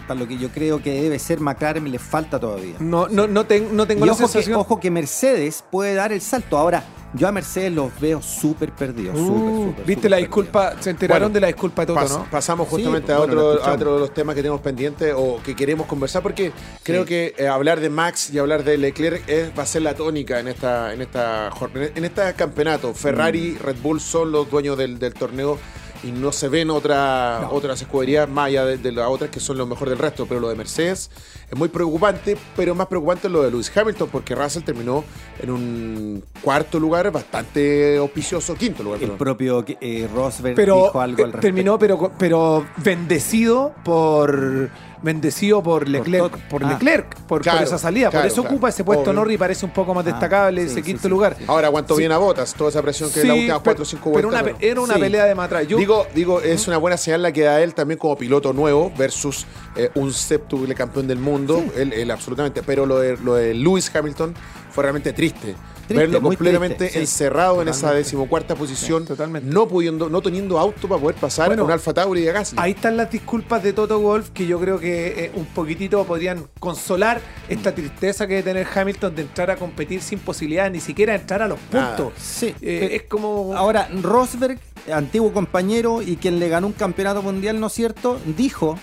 para 0.07 0.21
lo 0.21 0.29
que 0.29 0.39
yo 0.39 0.49
creo 0.51 0.81
que 0.81 1.03
debe 1.03 1.19
ser 1.19 1.41
McLaren, 1.41 1.91
le 1.91 1.99
falta 1.99 2.39
todavía. 2.39 2.77
No, 2.79 3.09
no, 3.09 3.27
no, 3.27 3.45
ten- 3.47 3.75
no 3.77 3.87
tengo 3.87 4.05
Y 4.05 4.07
la 4.07 4.13
ojo 4.13 4.23
que, 4.23 4.29
sensación. 4.29 4.59
ojo 4.61 4.79
que 4.79 4.91
Mercedes 4.93 5.65
puede 5.71 5.95
dar 5.95 6.13
el 6.13 6.21
salto. 6.21 6.57
Ahora, 6.57 6.85
Yo 7.13 7.27
a 7.27 7.33
Mercedes 7.33 7.73
los 7.73 7.99
veo 8.01 8.23
súper 8.23 8.71
perdidos. 8.73 9.19
Uh, 9.19 9.67
súper, 9.71 9.85
¿Viste 9.85 10.09
la 10.09 10.17
perdidos. 10.17 10.19
disculpa? 10.19 10.75
Se 10.81 10.91
enteraron 10.91 11.23
Bueno, 11.25 11.35
de 11.35 11.41
la 11.41 11.47
disculpa 11.49 11.83
de 11.83 11.87
Toto, 11.87 12.01
Pas- 12.01 12.11
¿no? 12.11 12.27
Pasamos 12.31 12.69
justamente 12.69 13.13
a, 13.13 13.19
otro, 13.21 13.63
a 13.65 13.73
otro 13.73 13.95
de 13.95 14.01
los 14.01 14.15
temas 14.15 14.35
que 14.37 14.43
tenemos 14.43 14.61
pendientes 14.61 15.13
o 15.17 15.41
que 15.43 15.57
queremos 15.57 15.87
conversar, 15.87 16.23
porque 16.23 16.53
creo 16.83 17.05
que 17.05 17.35
eh, 17.37 17.49
hablar 17.49 17.81
de 17.81 17.91
Max 17.91 18.31
y 18.33 18.39
hablar 18.39 18.63
de 18.63 18.79
Leclerc 18.79 19.29
es- 19.29 19.51
va 19.59 19.65
a 19.65 19.67
ser 19.67 19.83
la 19.83 19.95
tónica 19.95 20.39
en 20.39 20.49
esta 20.49 20.93
en 20.93 21.03
esta 21.03 21.51
en 21.95 22.05
este 22.05 22.35
campeonato. 22.35 22.95
Ferrari, 22.95 23.57
Mm. 23.61 23.63
Red 23.65 23.77
Bull 23.83 24.01
son 24.01 24.31
los 24.33 24.49
dueños 24.51 24.79
del, 24.79 24.99
del 24.99 25.15
torneo 25.15 25.59
y 26.03 26.13
no 26.13 26.33
se 26.33 26.49
ven 26.49 26.71
otra, 26.71 27.49
otras 27.51 27.83
escuderías 27.83 28.27
más 28.29 28.47
allá 28.47 28.65
de, 28.65 28.79
de 28.79 28.91
las 28.93 29.07
otras 29.09 29.29
que 29.31 29.39
son 29.39 29.59
lo 29.59 29.67
mejor 29.67 29.89
del 29.91 29.99
resto. 29.99 30.25
Pero 30.27 30.41
lo 30.41 30.49
de 30.49 30.55
Mercedes 30.55 31.11
es 31.51 31.59
muy 31.59 31.69
preocupante, 31.69 32.37
pero 32.57 32.75
más 32.75 32.87
preocupante 32.87 33.27
es 33.27 33.33
lo 33.33 33.43
de 33.43 33.51
Lewis 33.51 33.73
Hamilton, 33.77 34.09
porque 34.11 34.35
Russell 34.35 34.63
terminó 34.63 35.05
en 35.43 35.51
un 35.51 36.25
cuarto 36.43 36.79
lugar 36.79 37.11
bastante 37.11 37.97
auspicioso, 37.97 38.55
quinto 38.55 38.83
lugar. 38.83 38.99
El 39.03 39.11
perdón. 39.11 39.19
propio 39.19 39.65
eh, 39.81 40.09
Rosberg 40.15 40.55
pero 40.55 40.75
dijo 40.85 41.01
algo 41.01 41.01
al 41.03 41.11
eh, 41.11 41.17
respecto. 41.25 41.41
terminó 41.41 41.79
pero 41.79 42.13
pero 42.19 42.67
bendecido 42.77 43.73
por 43.85 44.71
bendecido 45.03 45.63
por 45.63 45.89
Leclerc 45.89 46.37
por 46.51 46.63
Ah. 46.63 46.73
Leclerc 46.75 47.15
por, 47.21 47.27
por 47.27 47.41
Claro, 47.43 47.65
esa 47.65 47.79
salida 47.79 48.11
claro, 48.11 48.25
por 48.25 48.33
eso 48.33 48.43
claro. 48.43 48.55
ocupa 48.55 48.69
ese 48.69 48.85
puesto. 48.85 49.13
Norris 49.15 49.39
parece 49.39 49.65
un 49.65 49.73
poco 49.73 49.95
más 49.95 50.05
Ah, 50.07 50.11
destacable 50.11 50.63
sí, 50.67 50.73
ese 50.73 50.83
quinto 50.83 51.05
sí, 51.05 51.09
lugar. 51.09 51.37
Ahora 51.47 51.69
aguantó 51.69 51.97
bien 51.97 52.13
a 52.13 52.19
botas, 52.19 52.53
toda 52.53 52.69
esa 52.69 52.83
presión 52.83 53.11
que 53.11 53.23
Sí, 53.23 53.27
la 53.29 53.35
pero- 53.35 53.63
cuatro 53.63 53.83
o 53.83 53.87
cinco 53.87 54.13
pero 54.13 54.29
vueltas. 54.29 54.43
una, 54.47 54.57
pero- 54.59 54.71
era 54.73 54.81
una 54.83 54.95
pelea 54.97 55.25
de 55.25 55.35
matrás 55.35 55.67
Yo- 55.67 55.79
Digo, 55.79 56.07
digo, 56.15 56.43
es 56.43 56.69
una 56.69 56.77
buena 56.77 56.99
señal 56.99 57.23
la 57.23 57.33
que 57.33 57.43
da 57.43 57.63
él 57.63 57.73
también 57.75 57.97
como 57.99 58.17
piloto 58.19 58.53
nuevo 58.53 58.93
versus 58.99 59.47
eh, 59.75 59.91
un 59.95 60.13
septuple 60.13 60.75
campeón 60.75 61.07
del 61.09 61.19
mundo. 61.19 61.40
Él, 61.77 61.93
él 61.93 62.11
absolutamente. 62.11 62.63
Pero 62.63 62.87
lo 62.87 62.99
de, 62.99 63.17
lo 63.19 63.35
de 63.35 63.55
Lewis 63.55 63.91
Hamilton 63.95 64.35
fue 64.71 64.83
realmente 64.83 65.13
triste. 65.13 65.55
Triste, 65.89 66.07
Verlo 66.07 66.23
completamente 66.23 66.77
triste, 66.77 66.93
sí. 66.95 67.01
encerrado 67.01 67.61
en 67.63 67.67
esa 67.67 67.93
decimocuarta 67.93 68.55
posición, 68.55 69.03
Sí, 69.03 69.09
totalmente. 69.09 69.51
no 69.53 69.67
pudiendo, 69.67 70.09
no 70.09 70.23
teniendo 70.23 70.57
auto 70.61 70.87
para 70.87 71.01
poder 71.01 71.17
pasar 71.17 71.49
Bueno, 71.49 71.63
a 71.63 71.65
un 71.67 71.73
Alfa 71.73 71.93
Tauri 71.93 72.21
de 72.21 72.31
Gasly. 72.31 72.59
Ahí 72.63 72.71
están 72.71 72.97
las 72.97 73.11
disculpas 73.11 73.61
de 73.65 73.73
Toto 73.73 73.99
Wolf 73.99 74.31
que 74.31 74.47
yo 74.47 74.61
creo 74.61 74.79
que 74.79 75.25
eh, 75.25 75.33
un 75.35 75.47
poquitito 75.47 76.05
podrían 76.05 76.47
consolar 76.61 77.21
esta 77.49 77.75
tristeza 77.75 78.29
que 78.29 78.35
debe 78.35 78.45
tener 78.53 78.69
Hamilton 78.73 79.17
de 79.17 79.23
entrar 79.23 79.51
a 79.51 79.57
competir 79.57 80.01
sin 80.01 80.21
posibilidad 80.21 80.71
ni 80.71 80.79
siquiera 80.79 81.13
de 81.15 81.19
entrar 81.23 81.43
a 81.43 81.49
los 81.49 81.59
Nada. 81.73 81.97
puntos. 81.97 82.13
Sí. 82.23 82.47
Eh, 82.47 82.55
Eh, 82.63 82.89
es 82.95 83.03
como 83.09 83.57
Ahora, 83.57 83.89
Rosberg, 84.01 84.61
antiguo 84.95 85.33
compañero 85.33 86.03
y 86.03 86.15
quien 86.19 86.39
le 86.39 86.49
ganó 86.49 86.69
un 86.69 86.73
campeonato 86.73 87.21
mundial, 87.21 87.59
¿no 87.59 87.67
es 87.67 87.73
cierto? 87.73 88.17
Dijo, 88.37 88.79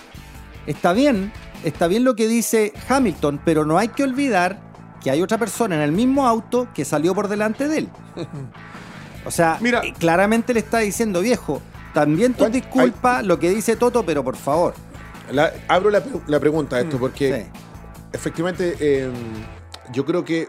está 0.66 0.92
bien, 0.92 1.32
está 1.64 1.86
bien 1.86 2.04
lo 2.04 2.14
que 2.16 2.28
dice 2.28 2.72
Hamilton, 2.88 3.40
pero 3.44 3.64
no 3.64 3.78
hay 3.78 3.88
que 3.88 4.02
olvidar 4.02 4.58
que 5.02 5.10
hay 5.10 5.22
otra 5.22 5.38
persona 5.38 5.76
en 5.76 5.82
el 5.82 5.92
mismo 5.92 6.26
auto 6.26 6.68
que 6.74 6.84
salió 6.84 7.14
por 7.14 7.28
delante 7.28 7.68
de 7.68 7.78
él. 7.78 7.88
O 9.24 9.30
sea, 9.30 9.58
Mira. 9.60 9.80
eh, 9.84 9.92
claramente 9.98 10.54
le 10.54 10.60
está 10.60 10.78
diciendo, 10.78 11.20
viejo, 11.20 11.60
también 11.92 12.32
tú 12.32 12.38
¿Cuál- 12.40 12.52
disculpa 12.52 13.22
lo 13.22 13.38
que 13.38 13.50
dice 13.50 13.76
Toto, 13.76 14.06
pero 14.06 14.24
por 14.24 14.36
favor. 14.36 14.72
La- 15.32 15.52
abro 15.66 15.90
la, 15.90 16.00
pre- 16.02 16.20
la 16.28 16.40
pregunta 16.40 16.76
a 16.76 16.80
esto 16.80 16.96
Mm, 16.96 17.00
porque 17.00 17.42
Sí. 17.52 17.60
efectivamente 18.12 18.76
eh, 18.80 19.10
yo 19.92 20.06
creo 20.06 20.24
que 20.24 20.48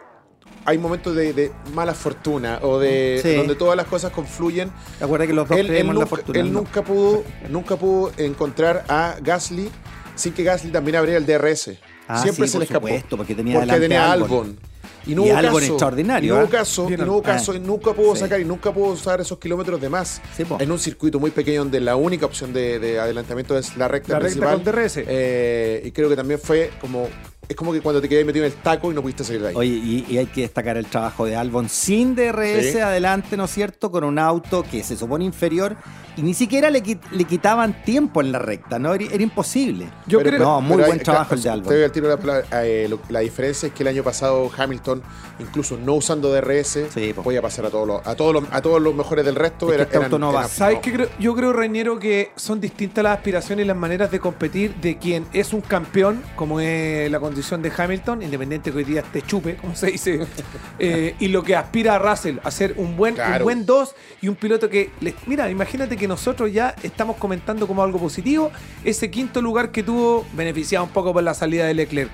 hay 0.63 0.78
momentos 0.78 1.13
de, 1.16 1.34
de 1.34 1.51
mala 1.74 1.94
fortuna 1.94 2.60
o 2.62 2.80
de 2.80 3.20
Sí. 3.22 3.36
donde 3.36 3.56
todas 3.56 3.75
las 3.75 3.88
cosas 3.88 4.12
confluyen 4.13 4.72
Acuerda 5.01 5.28
que 5.28 5.34
los 5.34 5.50
dos 5.50 5.58
él, 5.58 5.70
él 5.72 5.88
la 5.88 6.06
fortuna. 6.06 6.39
él 6.39 6.54
¿no? 6.54 6.60
nunca 6.60 6.82
pudo 6.82 7.24
nunca 7.50 7.75
pudo 7.75 8.12
encontrar 8.18 8.86
a 8.88 9.16
Gasly 9.22 9.70
sin 10.19 10.33
que 10.33 10.43
Gasly 10.43 10.71
también 10.71 10.95
abriera 10.97 11.17
el 11.17 11.25
DRS. 11.25 11.71
Ah, 12.07 12.21
Siempre 12.21 12.45
sí, 12.47 12.53
se 12.53 12.57
le 12.59 12.65
escapó. 12.65 12.88
supuesto, 12.88 13.17
porque 13.17 13.35
tenía 13.35 13.59
porque 13.59 13.79
tenía 13.79 14.11
Albon. 14.11 14.29
Albon. 14.31 14.59
Y 15.05 15.15
no 15.15 15.25
Y 15.25 15.29
hubo 15.31 15.38
Albon 15.38 15.53
caso. 15.61 15.71
extraordinario, 15.73 16.27
Y 16.33 16.35
no 16.35 16.43
hubo 16.43 16.47
¿eh? 16.47 16.51
caso, 16.51 16.83
y 16.83 16.88
Bien, 16.88 17.05
no 17.05 17.11
hubo 17.13 17.19
ah. 17.19 17.23
caso, 17.23 17.53
y 17.55 17.59
nunca 17.59 17.93
pudo 17.93 18.13
Sí. 18.15 18.19
sacar 18.21 18.39
y 18.41 18.45
nunca 18.45 18.71
pudo 18.73 18.88
usar 18.93 19.21
esos 19.21 19.39
kilómetros 19.39 19.79
de 19.79 19.89
más. 19.89 20.21
Sí, 20.35 20.43
en 20.59 20.71
un 20.71 20.77
circuito 20.79 21.19
muy 21.19 21.31
pequeño 21.31 21.61
donde 21.61 21.79
la 21.79 21.95
única 21.95 22.25
opción 22.25 22.51
de, 22.53 22.79
de 22.79 22.99
adelantamiento 22.99 23.57
es 23.57 23.77
la 23.77 23.88
recta 23.88 24.13
La 24.13 24.19
recta 24.19 24.39
principal. 24.39 24.55
con 24.55 24.63
DRS. 24.65 24.97
Eh, 25.07 25.81
y 25.85 25.91
creo 25.91 26.09
que 26.09 26.15
también 26.15 26.39
fue 26.39 26.71
como. 26.81 27.07
Es 27.50 27.56
como 27.56 27.74
que 27.74 27.82
cuando 27.82 28.00
te 28.00 28.08
quedé 28.08 28.24
metido 28.24 28.46
en 28.46 28.51
el 28.51 28.58
taco 28.60 28.91
y 28.91 28.94
no 28.96 29.01
pudiste 29.01 29.24
salir 29.24 29.41
de 29.41 29.48
ahí. 29.50 29.56
Oye, 29.56 29.70
y, 29.72 30.06
y 30.08 30.18
hay 30.20 30.27
que 30.27 30.41
destacar 30.41 30.77
el 30.77 30.86
trabajo 30.86 31.25
de 31.25 31.36
Albon 31.36 31.68
sin 31.68 32.15
DRS 32.15 32.72
Sí. 32.74 32.77
adelante, 32.77 33.36
¿no 33.38 33.46
es 33.46 33.51
cierto? 33.51 33.89
Con 33.91 34.03
un 34.03 34.20
auto 34.20 34.62
que 34.70 34.84
se 34.84 34.96
supone 34.96 35.25
inferior 35.25 35.75
y 36.15 36.22
ni 36.22 36.36
siquiera 36.36 36.70
le, 36.70 36.84
le 37.12 37.24
quitaban 37.24 37.84
tiempo 37.84 38.22
en 38.22 38.32
la 38.32 38.38
recta, 38.38 38.77
¿no? 38.77 38.94
Era, 38.94 39.06
era 39.12 39.24
imposible. 39.24 39.88
Yo 40.06 40.20
creo- 40.20 40.38
No, 40.38 40.62
muy 40.62 40.75
pero 40.77 40.88
buen 40.89 41.00
hay- 41.00 41.03
trabajo 41.03 41.34
el 41.34 41.39
de 41.39 41.44
Te 41.44 41.50
Albon. 41.50 41.74
doy 41.74 41.84
al 41.84 41.91
tiro 41.91 42.08
la, 42.08 42.18
pla- 42.18 42.44
eh, 42.63 42.96
la 43.10 43.20
diferencia 43.22 43.65
es 43.68 43.74
que 43.74 43.82
el 43.82 43.88
año 43.88 44.03
pasado 44.03 44.51
Hamilton, 44.56 45.01
incluso 45.39 45.75
no 45.77 45.96
usando 45.96 46.32
DRS, 46.32 46.86
Sí, 46.94 47.13
po. 47.15 47.24
podía 47.24 47.41
pasar 47.41 47.65
a 47.65 47.72
todos 47.72 47.88
los, 47.88 48.06
a 48.06 48.13
todos 48.15 48.32
los, 48.34 48.44
a 48.51 48.62
todos 48.62 48.79
los 48.79 48.94
mejores 48.94 49.25
del 49.25 49.34
resto. 49.36 49.65
Es 49.65 49.70
que 49.72 49.75
era- 49.75 49.84
este 49.86 49.98
auto 49.98 50.20
no 50.20 50.32
va. 50.32 50.48
¿Sabes 50.48 50.79
qué 50.84 50.94
creo? 50.94 51.08
Yo 51.20 51.34
creo, 51.36 51.51
Reñero, 51.53 51.98
que 51.98 52.32
son 52.36 52.62
distintas 52.62 53.03
las 53.03 53.18
aspiraciones 53.18 53.63
y 53.63 53.68
las 53.68 53.77
maneras 53.77 54.12
de 54.12 54.20
competir 54.20 54.75
de 54.75 55.00
quien 55.00 55.25
es 55.34 55.51
un 55.51 55.62
campeón, 55.62 56.22
como 56.36 56.60
es 56.60 57.10
la 57.10 57.20
condición 57.20 57.38
de 57.41 57.72
Hamilton, 57.75 58.22
independiente 58.24 58.72
que 58.72 58.77
hoy 58.77 58.84
día 58.84 59.01
esté 59.01 59.22
chupe, 59.22 59.55
como 59.55 59.75
se 59.75 59.88
dice, 59.91 60.19
eh, 60.79 61.15
y 61.19 61.27
lo 61.29 61.43
que 61.43 61.55
aspira 61.55 61.96
a 61.96 62.00
Russell, 62.00 62.38
a 62.43 62.51
ser 62.51 62.74
un 62.77 62.96
buen, 62.98 63.15
un 63.39 63.43
buen 63.43 63.65
2 63.65 63.96
y 64.22 64.27
un 64.27 64.36
piloto 64.36 64.69
que. 64.69 64.91
les- 65.01 65.15
mira, 65.27 65.50
imagínate 65.50 65.98
que 65.98 66.08
nosotros 66.08 66.51
ya 66.51 66.75
estamos 66.84 67.17
comentando 67.17 67.67
como 67.67 67.84
algo 67.84 68.00
positivo 68.00 68.51
ese 68.84 69.10
quinto 69.10 69.41
lugar 69.41 69.72
que 69.72 69.84
tuvo, 69.84 70.25
beneficiado 70.34 70.86
un 70.86 70.91
poco 70.91 71.13
por 71.13 71.24
la 71.24 71.34
salida 71.34 71.65
de 71.65 71.74
Leclerc. 71.74 72.10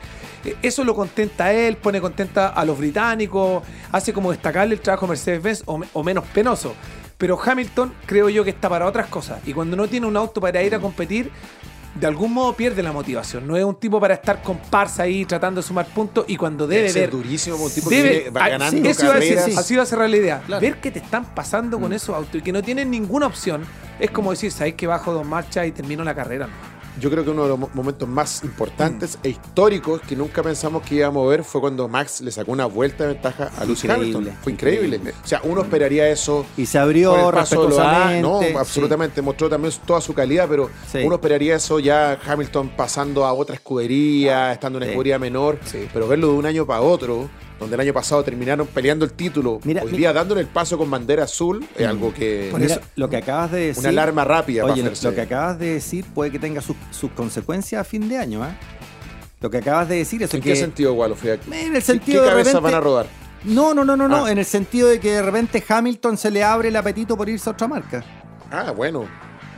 Eh, 0.46 0.56
Eso 0.62 0.84
lo 0.84 0.94
contenta 0.96 1.46
a 1.46 1.54
él, 1.54 1.78
pone 1.78 2.00
contenta 2.02 2.48
a 2.50 2.64
los 2.66 2.78
británicos, 2.78 3.64
hace 3.92 4.14
como 4.14 4.32
destacarle 4.32 4.76
el 4.76 4.82
trabajo 4.82 5.06
de 5.06 5.10
Mercedes-Benz 5.12 5.64
o, 5.66 5.82
o 5.94 6.04
menos 6.04 6.24
penoso. 6.34 6.76
Pero 7.18 7.40
Hamilton 7.42 7.94
creo 8.06 8.28
yo 8.30 8.44
que 8.44 8.50
está 8.50 8.68
para 8.68 8.86
otras 8.86 9.08
cosas. 9.08 9.40
Y 9.48 9.54
cuando 9.54 9.78
no 9.78 9.88
tiene 9.88 10.06
un 10.06 10.18
auto 10.18 10.42
para 10.42 10.62
ir 10.62 10.76
a 10.76 10.80
competir, 10.80 11.32
de 11.96 12.06
algún 12.08 12.34
modo 12.34 12.54
pierde 12.54 12.84
la 12.84 12.92
motivación. 12.92 13.48
No 13.48 13.56
es 13.58 13.64
un 13.64 13.76
tipo 13.76 14.00
para 14.00 14.14
estar 14.16 14.42
comparsa 14.44 15.04
ahí 15.04 15.26
tratando 15.26 15.62
de 15.62 15.68
sumar 15.68 15.86
puntos 15.88 16.26
y 16.28 16.36
cuando 16.36 16.68
debe 16.68 16.82
Debe 16.84 16.94
ser 16.94 17.02
ver... 17.04 17.12
durísimo 17.12 17.56
como 17.56 17.68
un 17.68 17.74
tipo 17.74 17.90
que 17.90 17.96
Debe, 17.96 18.10
viene- 18.10 18.30
va 18.32 18.44
ah, 18.46 18.50
ganando 18.50 18.78
sí, 18.82 18.88
eso 18.88 19.06
iba 19.06 19.12
a 19.14 19.20
carreras. 19.20 19.58
así 19.58 19.76
va 19.76 19.84
a 19.84 19.86
cerrar 19.86 20.10
la 20.10 20.18
idea. 20.18 20.42
Claro. 20.46 20.62
Ver 20.62 20.76
que 20.82 20.92
te 20.92 21.00
están 21.00 21.26
pasando 21.34 21.80
con 21.80 21.94
esos 21.94 22.16
autos 22.16 22.36
y 22.36 22.42
que 22.42 22.52
no 22.52 22.62
tienen 22.62 22.92
ninguna 22.92 23.28
opción 23.28 23.64
es 24.00 24.12
como 24.12 24.32
decir, 24.32 24.52
sabes 24.52 24.74
que 24.74 24.88
bajo 24.88 25.14
dos 25.14 25.26
marchas 25.26 25.68
y 25.68 25.72
termino 25.72 26.04
la 26.04 26.14
carrera. 26.14 26.50
Yo 27.00 27.10
creo 27.12 27.24
que 27.24 27.30
uno 27.32 27.44
de 27.44 27.50
los 27.50 27.60
mo- 27.60 27.70
momentos 27.74 28.08
más 28.08 28.44
importantes 28.44 29.18
e 29.24 29.30
históricos 29.30 30.02
que 30.02 30.16
nunca 30.16 30.42
pensamos 30.42 30.82
que 30.84 30.96
íbamos 30.96 31.26
a 31.26 31.30
ver 31.30 31.44
fue 31.44 31.60
cuando 31.62 31.88
Max 31.88 32.22
le 32.22 32.32
sacó 32.32 32.52
una 32.52 32.66
vuelta 32.66 33.04
de 33.06 33.14
ventaja 33.14 33.52
a 33.58 33.66
Lewis 33.66 33.84
Hamilton. 33.84 34.30
Fue 34.42 34.54
increíble. 34.54 34.98
increíble. 34.98 35.14
O 35.24 35.28
sea, 35.28 35.42
uno 35.44 35.62
esperaría 35.62 36.08
eso. 36.10 36.46
Y 36.58 36.66
se 36.66 36.78
abrió 36.80 37.14
años. 37.14 37.24
No, 37.26 37.32
respetuosamente. 37.32 38.58
absolutamente. 38.58 39.22
Mostró 39.22 39.50
también 39.50 39.74
toda 39.86 40.00
su 40.02 40.14
calidad, 40.14 40.48
pero 40.50 40.70
Sí. 40.92 41.00
uno 41.04 41.16
esperaría 41.16 41.56
eso 41.56 41.80
ya 41.80 42.20
Hamilton 42.26 42.70
pasando 42.78 43.26
a 43.26 43.34
otra 43.34 43.56
escudería, 43.56 44.52
estando 44.54 44.78
en 44.78 44.84
una 44.84 44.86
Sí. 44.86 44.92
escudería 44.92 45.20
menor. 45.20 45.60
Sí. 45.66 45.88
Pero 45.94 46.08
verlo 46.08 46.28
de 46.28 46.34
un 46.34 46.46
año 46.46 46.66
para 46.66 46.82
otro, 46.82 47.30
donde 47.60 47.76
el 47.76 47.82
año 47.82 47.94
pasado 47.94 48.24
terminaron 48.24 48.68
peleando 48.68 49.06
el 49.06 49.12
título, 49.14 49.60
Mira, 49.64 49.84
hoy 49.84 49.92
mi- 49.92 49.98
día 49.98 50.12
dándole 50.12 50.42
el 50.42 50.48
paso 50.48 50.78
con 50.78 50.90
bandera 50.92 51.24
azul, 51.24 51.66
es 51.76 51.88
algo 51.88 52.14
que. 52.14 52.52
Mira, 52.54 52.76
eso- 52.76 52.82
lo 52.96 53.10
que 53.10 53.18
acabas 53.18 53.52
de 53.52 53.60
decir. 53.68 53.80
Una 53.82 53.90
alarma 53.90 54.24
rápida 54.26 54.62
para 54.64 54.74
Oye, 54.74 54.82
lo, 54.84 54.88
hacerse. 54.88 55.08
lo 55.08 55.16
que 55.16 55.22
acabas 55.22 55.60
de 55.60 55.74
decir 55.76 56.06
puede 56.14 56.32
que 56.32 56.40
tenga 56.40 56.62
sus, 56.62 56.76
sus 56.92 57.12
consecuencias 57.12 57.80
a 57.82 57.84
fin 57.84 58.08
de 58.10 58.18
año, 58.18 58.44
¿ah? 58.44 58.56
Lo 59.42 59.50
que 59.50 59.58
acabas 59.58 59.88
de 59.90 59.98
decir 59.98 60.24
es 60.24 60.34
¿En 60.34 60.42
que. 60.42 60.50
qué 60.50 60.56
sentido, 60.56 60.94
Gualo? 60.94 61.16
Fui 61.16 61.30
a- 61.30 61.34
En 61.36 61.54
el 61.54 61.74
¿Qué- 61.74 61.82
sentido 61.82 62.24
¿Qué 62.24 62.30
de 62.30 62.36
repente- 62.36 62.60
van 62.60 62.74
a 62.74 62.80
rodar? 62.82 63.06
No, 63.44 63.74
no, 63.76 63.86
no, 63.86 63.96
no, 63.96 64.08
no. 64.08 64.26
Ah. 64.26 64.32
En 64.32 64.38
el 64.40 64.46
sentido 64.46 64.88
de 64.88 65.00
que 65.00 65.12
de 65.12 65.22
repente 65.22 65.64
Hamilton 65.68 66.18
se 66.18 66.32
le 66.32 66.44
abre 66.44 66.70
el 66.70 66.76
apetito 66.76 67.16
por 67.16 67.30
irse 67.30 67.48
a 67.50 67.54
otra 67.54 67.68
marca. 67.68 68.04
Ah, 68.52 68.72
bueno. 68.72 69.06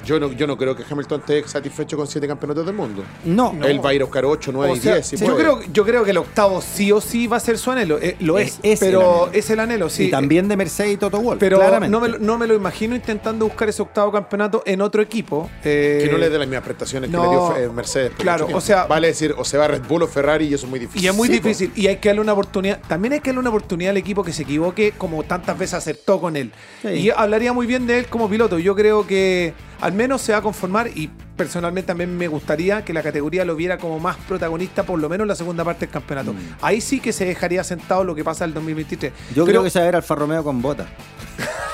Yo 0.07 0.19
no, 0.21 0.31
yo 0.31 0.47
no 0.47 0.57
creo 0.57 0.73
que 0.75 0.83
Hamilton 0.89 1.19
esté 1.19 1.47
satisfecho 1.47 1.97
con 1.97 2.07
siete 2.07 2.27
campeonatos 2.27 2.65
del 2.65 2.73
mundo. 2.75 3.03
No, 3.25 3.53
Él 3.63 3.83
va 3.85 3.89
a 3.89 3.93
ir 3.93 4.01
a 4.01 4.05
buscar 4.05 4.23
8, 4.25 4.51
9 4.53 4.71
O 4.71 4.75
y 4.75 4.79
sea, 4.79 4.93
10. 4.95 5.05
si 5.07 5.17
yo, 5.17 5.25
puede. 5.25 5.37
creo, 5.39 5.59
yo 5.73 5.83
creo 5.85 6.03
que 6.05 6.11
el 6.11 6.17
octavo 6.17 6.61
sí 6.61 6.91
o 6.93 7.01
sí 7.01 7.27
va 7.27 7.37
a 7.37 7.39
ser 7.41 7.57
su 7.57 7.69
anhelo. 7.71 7.99
eh, 8.01 8.15
lo 8.21 8.39
es, 8.39 8.59
Es- 8.63 8.79
pero 8.79 9.29
es 9.33 9.49
el 9.49 9.59
anhelo, 9.59 9.89
sí. 9.89 10.05
Y 10.05 10.09
también 10.09 10.47
de 10.47 10.55
Mercedes 10.55 10.93
y 10.93 10.97
Toto 10.97 11.19
Wolff. 11.19 11.39
Pero 11.39 11.57
claramente. 11.59 11.91
no 11.91 11.99
me, 11.99 12.07
lo- 12.07 12.19
no 12.19 12.37
me 12.37 12.47
lo 12.47 12.55
imagino 12.55 12.95
intentando 12.95 13.45
buscar 13.45 13.67
ese 13.69 13.81
octavo 13.81 14.11
campeonato 14.11 14.63
en 14.65 14.79
otro 14.81 15.01
equipo. 15.01 15.49
eh, 15.63 15.99
que 16.05 16.09
no 16.11 16.17
le 16.17 16.29
dé 16.29 16.37
las 16.39 16.47
mismas 16.47 16.63
prestaciones 16.63 17.09
no, 17.09 17.21
que 17.21 17.27
le 17.27 17.33
dio 17.33 17.57
eh, 17.57 17.73
Mercedes. 17.73 18.11
claro, 18.17 18.47
o 18.53 18.61
sea- 18.61 18.85
Vale 18.85 19.07
decir, 19.07 19.35
o 19.37 19.43
se 19.43 19.57
va 19.57 19.65
a 19.65 19.67
Red 19.67 19.81
Bull 19.87 20.03
o 20.03 20.07
Ferrari 20.07 20.45
y 20.47 20.53
eso 20.53 20.65
es 20.65 20.69
muy 20.69 20.79
difícil. 20.79 21.03
Y 21.03 21.07
es 21.09 21.15
muy 21.15 21.27
Sí, 21.27 21.33
difícil. 21.33 21.71
Y 21.75 21.87
hay 21.87 21.97
que 21.97 22.07
darle 22.09 22.21
una 22.21 22.33
oportunidad. 22.33 22.79
También 22.87 23.13
hay 23.13 23.19
que 23.19 23.31
darle 23.31 23.41
una 23.41 23.49
oportunidad 23.49 23.91
al 23.91 23.97
equipo 23.97 24.23
que 24.23 24.31
se 24.31 24.43
equivoque, 24.43 24.93
como 24.97 25.23
tantas 25.23 25.57
veces 25.57 25.73
acertó 25.73 26.21
con 26.21 26.37
él. 26.37 26.51
Sí. 26.81 26.87
Y 26.89 27.09
hablaría 27.09 27.51
muy 27.51 27.67
bien 27.67 27.85
de 27.87 27.99
él 27.99 28.05
como 28.07 28.29
piloto. 28.29 28.57
Yo 28.59 28.75
creo 28.75 29.05
que 29.05 29.53
al 29.81 29.93
menos 29.93 30.21
se 30.21 30.31
va 30.31 30.39
a 30.39 30.41
conformar. 30.41 30.89
Y 30.95 31.09
personalmente 31.35 31.87
también 31.87 32.17
me 32.17 32.27
gustaría 32.27 32.83
que 32.83 32.93
la 32.93 33.03
categoría 33.03 33.45
lo 33.45 33.55
viera 33.55 33.77
como 33.77 33.99
más 33.99 34.17
protagonista, 34.17 34.83
por 34.83 34.99
lo 34.99 35.09
menos 35.09 35.25
en 35.25 35.29
la 35.29 35.35
segunda 35.35 35.63
parte 35.63 35.85
del 35.85 35.93
campeonato. 35.93 36.33
Mm. 36.33 36.37
Ahí 36.61 36.81
sí 36.81 36.99
que 36.99 37.13
se 37.13 37.25
dejaría 37.25 37.63
sentado 37.63 38.03
lo 38.03 38.15
que 38.15 38.23
pasa 38.23 38.45
el 38.45 38.53
2023. 38.53 39.11
Yo 39.35 39.45
Pero- 39.45 39.45
creo 39.45 39.63
que 39.63 39.69
se 39.69 39.79
va 39.79 39.83
a 39.83 39.85
ver 39.87 39.95
Alfa 39.97 40.15
Romeo 40.15 40.43
con 40.43 40.61
bota. 40.61 40.87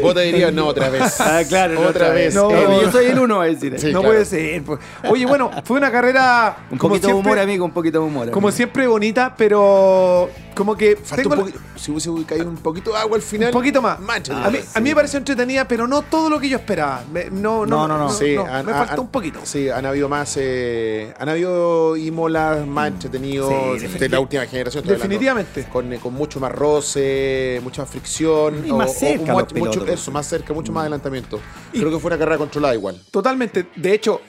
Vos 0.02 0.14
te 0.14 0.20
dirías, 0.22 0.52
no, 0.52 0.66
otra 0.66 0.88
vez. 0.88 1.02
Ah, 1.20 1.42
otra, 1.88 2.10
vez. 2.10 2.34
No, 2.34 2.50
Eh, 2.50 2.66
yo 2.82 2.92
soy 2.92 3.06
el 3.06 3.18
uno, 3.18 3.40
a 3.40 3.46
decir. 3.46 3.74
Sí, 3.78 3.86
no 3.86 4.00
claro. 4.00 4.08
puede 4.14 4.24
ser. 4.24 4.62
pues. 4.62 4.80
Oye, 5.08 5.26
bueno, 5.26 5.50
fue 5.64 5.78
una 5.78 5.90
carrera. 5.90 6.56
Un 6.70 6.78
como 6.78 6.90
poquito 6.94 7.08
de 7.08 7.12
siempre- 7.14 7.32
humor, 7.32 7.38
amigo, 7.42 7.64
un 7.64 7.72
poquito 7.72 8.00
de 8.00 8.04
humor. 8.06 8.30
Como 8.30 8.48
amigo. 8.48 8.56
siempre 8.56 8.86
bonita, 8.86 9.34
pero 9.36 10.28
como 10.54 10.76
que 10.76 10.96
Falta 10.96 11.16
tengo 11.22 11.30
un 11.34 11.38
la- 11.38 11.44
poquito, 11.46 11.60
si 11.76 11.90
hubiese 11.90 12.10
caído 12.26 12.48
un 12.48 12.56
poquito 12.56 12.92
de 12.92 12.98
agua 12.98 13.16
al 13.16 13.22
final. 13.22 13.48
un 13.48 13.52
poquito 13.52 13.82
más. 13.82 13.98
mancha. 14.00 14.44
a, 14.44 14.50
mí, 14.50 14.58
a 14.74 14.80
mí 14.80 14.88
me 14.90 14.94
pareció 14.94 15.18
entretenida, 15.18 15.66
pero 15.66 15.86
no 15.86 16.02
todo 16.02 16.30
lo 16.30 16.38
que 16.38 16.48
yo 16.48 16.58
esperaba. 16.58 17.02
Me- 17.12 17.30
no, 17.30 17.66
no, 17.66 17.86
No, 17.86 17.88
no, 17.88 17.98
no. 17.98 18.10
Sí, 18.10 18.34
no, 18.36 18.44
han- 18.46 18.64
me 18.66 18.72
han- 18.72 18.86
faltó 18.86 19.02
un 19.02 19.08
poquito. 19.08 19.40
Sí, 19.44 19.68
han 19.68 19.84
habido 19.86 20.08
más. 20.08 20.34
Eh, 20.38 21.12
han 21.18 21.28
habido 21.28 21.96
Imolas 21.96 22.66
más 22.66 22.88
entretenidos 22.88 23.52
Sí, 23.80 23.86
de 23.98 24.08
la 24.08 24.20
última 24.20 24.44
generación. 24.46 24.82
hablando. 24.84 25.02
Definitivamente. 25.02 25.64
Con, 25.72 25.92
eh, 25.92 25.98
con 25.98 26.14
mucho 26.14 26.38
más 26.40 26.52
roce, 26.52 27.60
mucha 27.62 27.82
más 27.82 27.90
fricción. 27.90 28.62
Y 28.66 28.72
más 28.72 28.96
cerca 28.98 29.32
mu- 29.32 29.38
los 29.40 29.48
mucho, 29.66 29.80
pilotos. 29.80 30.00
Eso, 30.00 30.10
más 30.12 30.26
cerca, 30.26 30.52
mucho 30.52 30.72
más 30.72 30.82
adelantamiento. 30.82 31.40
Y- 31.72 31.80
Creo 31.80 31.90
que 31.92 31.98
fue 31.98 32.08
una 32.10 32.18
carrera 32.18 32.38
controlada 32.38 32.74
igual. 32.74 33.00
Totalmente. 33.10 33.66
De 33.76 33.92
hecho, 33.94 34.20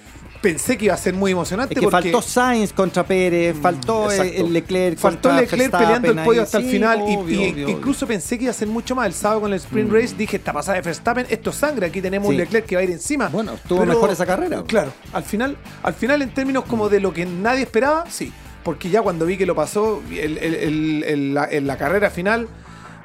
pensé 0.42 0.78
que 0.78 0.86
iba 0.86 0.94
a 0.94 0.98
ser 0.98 1.14
muy 1.16 1.32
emocionante 1.32 1.74
Es 1.74 1.80
que 1.80 1.86
porque 1.88 2.12
faltó 2.12 2.22
Sainz 2.22 2.72
contra 2.72 3.04
Pérez, 3.04 3.56
faltó 3.60 4.12
eh, 4.12 4.16
exacto. 4.18 4.46
el 4.46 4.54
Leclerc 4.54 4.98
faltó 5.00 5.30
contra 5.30 5.42
Leclerc 5.42 5.60
Verstappen 5.72 5.88
peleando 6.02 6.08
el 6.22 6.26
podio 6.28 6.42
ahí. 6.42 6.46
hasta 6.46 6.58
el 6.60 6.66
final. 6.70 7.00
y- 7.00 7.16
obvio, 7.16 7.42
y, 7.48 7.52
obvio, 7.52 7.70
incluso 7.70 8.06
pensé 8.06 8.38
que 8.38 8.44
iba 8.44 8.52
a 8.52 8.54
ser 8.54 8.68
mucho 8.68 8.94
más. 8.96 9.08
El 9.08 9.14
sábado 9.14 9.42
con 9.42 9.54
el 9.54 9.58
Sprint 9.60 9.92
Race 9.92 10.14
dije, 10.16 10.38
esta 10.38 10.54
pasada 10.54 10.76
de 10.78 10.82
Verstappen, 10.84 11.26
esto 11.30 11.50
es 11.50 11.56
sangre. 11.56 11.88
Aquí 11.88 12.02
tenemos 12.02 12.30
un. 12.30 12.38
Leclerc 12.38 12.66
que 12.68 12.76
va 12.76 12.82
a 12.82 12.84
ir 12.84 12.92
encima. 12.92 13.28
Bueno, 13.30 13.54
estuvo 13.54 13.86
mejor 13.86 14.12
esa 14.12 14.26
carrera. 14.26 14.62
Claro, 14.68 14.92
al 15.14 15.24
final, 15.24 15.58
al 15.82 15.94
final 15.96 16.22
en 16.22 16.32
términos 16.34 16.66
como 16.66 16.90
de 16.90 17.00
lo 17.00 17.12
que 17.14 17.26
nadie 17.26 17.64
esperaba, 17.64 18.06
sí. 18.10 18.32
Porque 18.64 18.90
ya 18.90 19.02
cuando 19.04 19.26
vi 19.28 19.38
que 19.38 19.46
lo 19.46 19.54
pasó 19.56 20.02
el- 20.12 21.34
la, 21.34 21.46
en 21.52 21.68
la 21.68 21.78
carrera 21.78 22.10
final, 22.10 22.48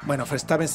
bueno, 0.02 0.24
Verstappen 0.28 0.68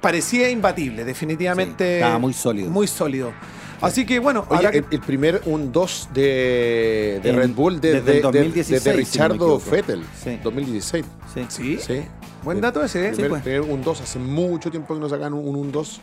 parecía 0.00 0.50
imbatible, 0.50 1.04
definitivamente. 1.04 1.84
Sí, 1.86 1.94
estaba 1.94 2.18
muy 2.18 2.32
sólido. 2.32 2.70
Muy 2.70 2.86
sólido. 2.86 3.32
Así 3.80 4.06
que 4.06 4.20
bueno, 4.20 4.46
Oye, 4.48 4.70
que- 4.70 4.78
el, 4.78 4.86
el 4.92 5.00
primer 5.00 5.42
un 5.46 5.72
2 5.72 6.10
de, 6.14 7.20
de 7.22 7.30
En- 7.30 7.36
Red 7.36 7.50
Bull 7.50 7.80
desde 7.80 8.00
desde, 8.00 8.16
el 8.18 8.22
2016, 8.22 8.84
desde 8.84 8.90
si 8.92 8.96
Richardo 8.96 9.34
equivoco. 9.34 9.58
Fettel. 9.60 10.04
Sí. 10.22 10.38
2016. 10.42 11.04
Sí. 11.34 11.46
Sí. 11.48 11.78
Sí. 11.80 12.02
Buen 12.44 12.60
dato 12.60 12.82
ese, 12.84 13.06
¿eh? 13.08 13.10
Primer, 13.12 13.30
pues. 13.30 13.42
primer 13.42 13.60
un 13.60 13.82
2, 13.82 14.00
hace 14.00 14.18
mucho 14.18 14.68
tiempo 14.70 14.94
que 14.94 15.00
no 15.00 15.08
sacan 15.08 15.32
un 15.32 15.54
1 15.56 15.70
2 15.72 16.00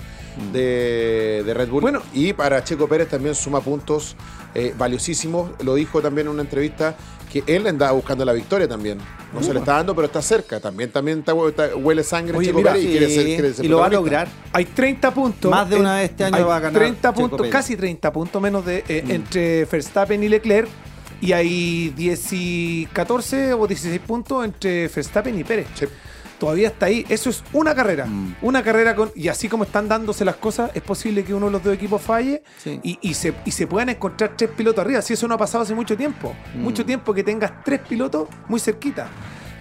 de, 0.54 1.44
de 1.46 1.54
Red 1.54 1.70
Bull. 1.70 1.82
Bueno. 1.82 2.02
y 2.14 2.34
para 2.34 2.64
Checo 2.64 2.88
Pérez 2.88 3.10
también 3.10 3.36
suma 3.36 3.62
puntos 3.62 4.16
eh, 4.56 4.74
valiosísimos. 4.78 5.52
Lo 5.64 5.76
dijo 5.76 6.02
también 6.02 6.28
en 6.28 6.34
una 6.34 6.42
entrevista 6.42 6.96
que 7.32 7.44
él 7.48 7.66
andaba 7.68 7.92
buscando 7.92 8.26
la 8.26 8.34
victoria 8.34 8.68
también. 8.68 8.98
No 9.34 9.44
se 9.44 9.54
le 9.54 9.60
está 9.60 9.74
dando, 9.76 9.94
pero 9.94 10.08
está 10.08 10.22
cerca. 10.22 10.60
También, 10.60 10.92
también 10.92 11.20
está- 11.20 11.34
está- 11.48 11.76
huele 11.76 12.04
sangre 12.04 12.36
Oye, 12.36 12.48
Checo 12.48 12.58
mira, 12.58 12.72
Pérez 12.74 12.84
y 12.86 12.88
Sí, 12.88 12.98
quiere 12.98 13.14
ser, 13.14 13.26
quiere 13.26 13.54
ser 13.54 13.66
y 13.66 13.68
lo 13.68 13.78
va 13.78 13.86
a 13.86 13.90
lograr. 13.90 14.28
Hay 14.54 14.66
30 14.66 15.14
puntos. 15.14 15.52
Más 15.52 15.70
de 15.70 15.76
una 15.76 15.96
vez 15.98 16.10
este 16.10 16.24
año 16.24 16.38
hay 16.38 16.44
va 16.44 16.58
a 16.58 16.60
ganar 16.60 16.80
30 16.80 17.10
Checo 17.10 17.22
puntos, 17.22 17.40
Pérez. 17.42 17.52
casi 17.52 17.76
30 17.78 18.12
puntos 18.12 18.42
menos 18.42 18.66
de 18.66 18.84
eh, 18.88 19.04
entre 19.10 19.66
Verstappen 19.66 20.24
y 20.24 20.30
Leclerc. 20.30 20.68
Y 21.22 21.34
hay 21.34 21.90
10 21.98 22.28
y 22.32 22.88
14 22.94 23.54
o 23.54 23.68
16 23.68 24.00
puntos 24.00 24.44
entre 24.46 24.88
Verstappen 24.88 25.38
y 25.38 25.44
Pérez. 25.44 25.68
Sí. 25.76 25.86
Todavía 26.40 26.70
está 26.70 26.86
ahí. 26.88 27.06
Eso 27.10 27.30
es 27.30 27.44
una 27.54 27.76
carrera. 27.76 28.06
Mm. 28.06 28.36
Una 28.42 28.64
carrera 28.64 28.96
con. 28.96 29.12
Y 29.16 29.28
así 29.28 29.50
como 29.50 29.66
están 29.66 29.88
dándose 29.90 30.24
las 30.24 30.36
cosas, 30.38 30.72
es 30.74 30.82
posible 30.82 31.24
que 31.24 31.34
uno 31.34 31.48
de 31.48 31.52
los 31.52 31.64
dos 31.64 31.74
equipos 31.74 32.02
falle 32.02 32.42
Sí. 32.64 32.80
y, 32.82 32.98
y 33.02 33.14
se, 33.14 33.34
y 33.46 33.52
se 33.52 33.68
puedan 33.68 33.90
encontrar 33.90 34.34
tres 34.38 34.50
pilotos 34.56 34.84
arriba. 34.84 35.02
Si 35.02 35.14
eso 35.14 35.28
no 35.28 35.36
ha 35.36 35.38
pasado 35.38 35.64
hace 35.64 35.76
mucho 35.76 35.98
tiempo. 35.98 36.34
Mm. 36.56 36.62
Mucho 36.62 36.86
tiempo 36.86 37.14
que 37.14 37.24
tengas 37.24 37.64
tres 37.64 37.82
pilotos 37.88 38.28
muy 38.48 38.60
cerquita. 38.60 39.08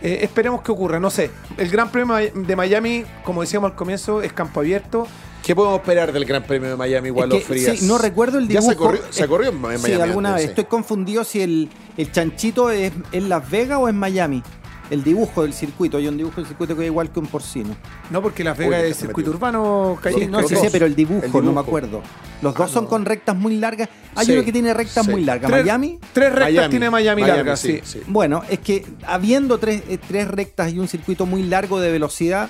Eh, 0.01 0.21
esperemos 0.23 0.63
que 0.63 0.71
ocurra. 0.71 1.01
No 1.01 1.11
sé. 1.11 1.31
El 1.57 1.69
Gran 1.71 1.91
Premio 1.91 2.15
de 2.17 2.55
Miami, 2.57 3.05
como 3.25 3.41
decíamos 3.41 3.73
al 3.73 3.77
comienzo, 3.77 4.23
es 4.23 4.33
campo 4.33 4.61
abierto. 4.61 5.07
¿Qué 5.45 5.55
podemos 5.57 5.79
esperar 5.81 6.13
del 6.13 6.25
Gran 6.25 6.43
Premio 6.45 6.69
de 6.71 6.77
Miami 6.77 7.09
igual 7.09 7.33
Es 7.33 7.39
que, 7.39 7.45
Frías? 7.45 7.79
sí, 7.79 7.87
no 7.87 7.97
recuerdo 7.97 8.39
el 8.39 8.49
Ya 8.49 8.61
dibujo. 8.61 8.71
se 8.71 8.77
corrió, 8.77 9.01
se 9.11 9.27
corrió 9.27 9.51
en 9.51 9.61
Miami. 9.61 9.85
Sí, 9.85 9.93
alguna 9.95 10.31
antes, 10.31 10.35
vez. 10.35 10.43
sí. 10.45 10.49
Estoy 10.61 10.65
confundido 10.65 11.25
si 11.25 11.41
el, 11.41 11.71
el 11.97 12.13
chanchito 12.13 12.71
es 12.71 12.93
en 13.13 13.29
Las 13.29 13.49
Vegas 13.51 13.79
o 13.81 13.89
en 13.89 13.97
Miami. 13.97 14.43
El 14.91 15.05
dibujo 15.05 15.43
del 15.43 15.53
circuito. 15.53 15.99
Hay 15.99 16.09
un 16.09 16.17
dibujo 16.17 16.37
del 16.37 16.47
circuito 16.47 16.75
que 16.77 16.83
es 16.83 16.87
igual 16.87 17.11
que 17.11 17.21
un 17.21 17.27
porcino. 17.27 17.77
No, 18.11 18.23
porque 18.23 18.43
Las 18.43 18.57
Vegas 18.57 18.83
es 18.85 18.97
circuito 18.97 19.31
urbano, 19.31 19.99
Calle. 20.03 20.21
Sí, 20.21 20.27
no 20.27 20.47
sé, 20.49 20.69
pero 20.73 20.87
el 20.87 20.95
dibujo, 20.95 21.39
El 21.39 21.45
no 21.45 21.53
me 21.53 21.61
acuerdo. 21.61 22.03
Los 22.41 22.55
dos 22.55 22.71
Ah, 22.71 22.73
son 22.73 22.85
no. 22.85 22.91
con 22.91 23.05
rectas 23.05 23.37
muy 23.37 23.57
largas. 23.57 23.89
Hay 24.15 24.27
Sí, 24.27 24.33
uno 24.33 24.45
que 24.45 24.53
tiene 24.53 24.73
rectas 24.73 25.05
sí. 25.05 25.11
muy 25.11 25.25
largas. 25.25 25.51
Tres- 25.51 25.65
Miami. 25.65 25.99
Tres 26.13 26.31
rectas 26.33 26.53
Miami. 26.53 26.71
tiene 26.71 26.91
Miami, 26.91 27.23
Miami, 27.23 27.37
largas, 27.39 27.61
sí, 27.61 27.81
sí. 27.85 27.99
sí. 27.99 28.01
Bueno, 28.07 28.43
es 28.49 28.61
que 28.61 28.87
habiendo 29.07 29.59
tres, 29.59 29.83
eh, 29.89 29.99
tres 29.99 30.29
rectas 30.29 30.73
y 30.73 30.79
un 30.79 30.89
circuito 30.89 31.27
muy 31.27 31.43
largo 31.43 31.81
de 31.81 31.91
velocidad, 31.91 32.49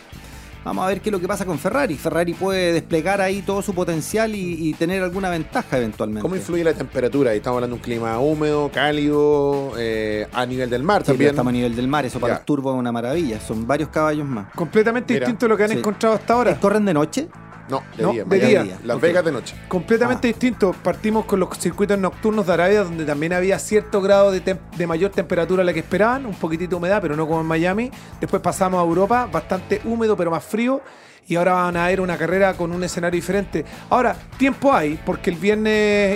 vamos 0.65 0.85
a 0.85 0.89
ver 0.89 1.01
qué 1.01 1.09
es 1.09 1.13
lo 1.13 1.21
que 1.21 1.29
pasa 1.29 1.45
con 1.45 1.59
Ferrari. 1.59 1.95
Ferrari 1.97 2.35
puede 2.35 2.73
desplegar 2.73 3.21
ahí 3.21 3.43
todo 3.43 3.63
su 3.63 3.75
potencial 3.75 4.35
y, 4.35 4.69
y 4.69 4.75
tener 4.75 5.03
alguna 5.03 5.31
ventaja 5.31 5.79
eventualmente. 5.79 6.23
¿Cómo 6.23 6.37
influye 6.37 6.63
la 6.65 6.75
temperatura? 6.75 7.31
Ahí 7.31 7.39
estamos 7.39 7.57
hablando 7.57 7.77
de 7.77 7.81
un 7.81 7.85
clima 7.85 8.19
húmedo, 8.19 8.71
cálido, 8.73 9.73
eh, 9.79 10.27
a 10.33 10.45
nivel 10.47 10.69
del 10.71 10.83
mar 10.83 11.03
Sí, 11.03 11.09
también. 11.09 11.31
estamos 11.31 11.51
a 11.51 11.53
nivel 11.55 11.75
del 11.77 11.89
mar, 11.89 12.05
eso 12.07 12.21
para 12.21 12.35
Ya. 12.35 12.39
los 12.39 12.47
turbos 12.47 12.75
es 12.75 12.79
una 12.81 12.93
maravilla. 12.93 13.41
Son 13.41 13.67
varios 13.67 13.89
caballos 13.91 14.27
más. 14.27 14.53
Completamente 14.55 15.15
Mira, 15.15 15.27
distinto 15.27 15.47
a 15.47 15.49
lo 15.49 15.57
que 15.57 15.65
han 15.65 15.71
sí. 15.71 15.79
encontrado 15.79 16.15
hasta 16.17 16.35
ahora. 16.35 16.59
¿Corren 16.61 16.85
de 16.85 16.95
noche? 16.95 17.29
No, 17.69 17.83
de 17.97 18.03
No, 18.03 18.13
día. 18.13 18.25
de 18.25 18.39
Miami. 18.39 18.69
día. 18.69 18.79
Las. 18.85 19.01
Vegas 19.01 19.25
de 19.25 19.33
noche. 19.33 19.55
Completamente 19.69 20.27
Ah. 20.27 20.31
distinto. 20.31 20.73
Partimos 20.83 21.25
con 21.27 21.39
los 21.41 21.49
circuitos 21.59 21.99
nocturnos 21.99 22.47
de 22.47 22.53
Arabia, 22.53 22.85
donde 22.85 23.05
también 23.05 23.33
había 23.33 23.59
cierto 23.59 24.01
grado 24.01 24.31
de, 24.33 24.87
mayor 24.87 25.11
temperatura 25.11 25.63
a 25.63 25.65
la 25.65 25.73
que 25.73 25.81
esperaban, 25.81 26.25
un 26.27 26.35
poquitito 26.35 26.71
de 26.71 26.77
humedad, 26.77 27.01
pero 27.03 27.15
no 27.17 27.27
como 27.27 27.41
en 27.41 27.47
Miami. 27.47 27.91
Después 28.21 28.41
pasamos 28.43 28.81
a 28.81 28.85
Europa, 28.85 29.29
bastante 29.31 29.81
húmedo, 29.85 30.17
pero 30.17 30.31
más 30.31 30.45
frío. 30.45 30.81
Y 31.27 31.37
ahora 31.37 31.53
van 31.53 31.77
a 31.77 31.87
ver 31.89 32.01
una 32.01 32.17
carrera 32.17 32.55
con 32.55 32.73
un 32.73 32.83
escenario 32.83 33.17
diferente. 33.19 33.63
Ahora, 33.91 34.17
tiempo 34.39 34.73
hay, 34.73 34.99
porque 35.05 35.29
el 35.29 35.37
viernes 35.37 35.73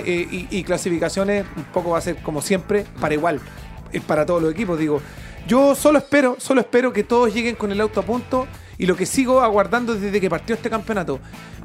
eh, 0.07 0.27
y, 0.31 0.47
y 0.49 0.63
clasificaciones 0.63 1.45
un 1.55 1.65
poco 1.65 1.91
va 1.91 1.99
a 1.99 2.01
ser 2.01 2.15
como 2.23 2.41
siempre, 2.41 2.83
para 2.99 3.13
igual, 3.13 3.39
eh, 3.91 4.01
para 4.01 4.25
todos 4.25 4.41
los 4.41 4.51
equipos. 4.51 4.79
Digo, 4.79 4.99
yo 5.47 5.75
solo 5.75 5.99
espero, 5.99 6.37
solo 6.39 6.61
espero 6.61 6.91
que 6.91 7.03
todos 7.03 7.31
lleguen 7.31 7.55
con 7.55 7.71
el 7.71 7.79
auto 7.79 7.99
a 7.99 8.03
punto. 8.03 8.47
Y 8.77 8.85
lo 8.85 8.95
que 8.95 9.05
sigo 9.05 9.41
aguardando 9.41 9.93
desde 9.95 10.19
que 10.19 10.29
partió 10.29 10.55
este 10.55 10.69
campeonato, 10.69 11.19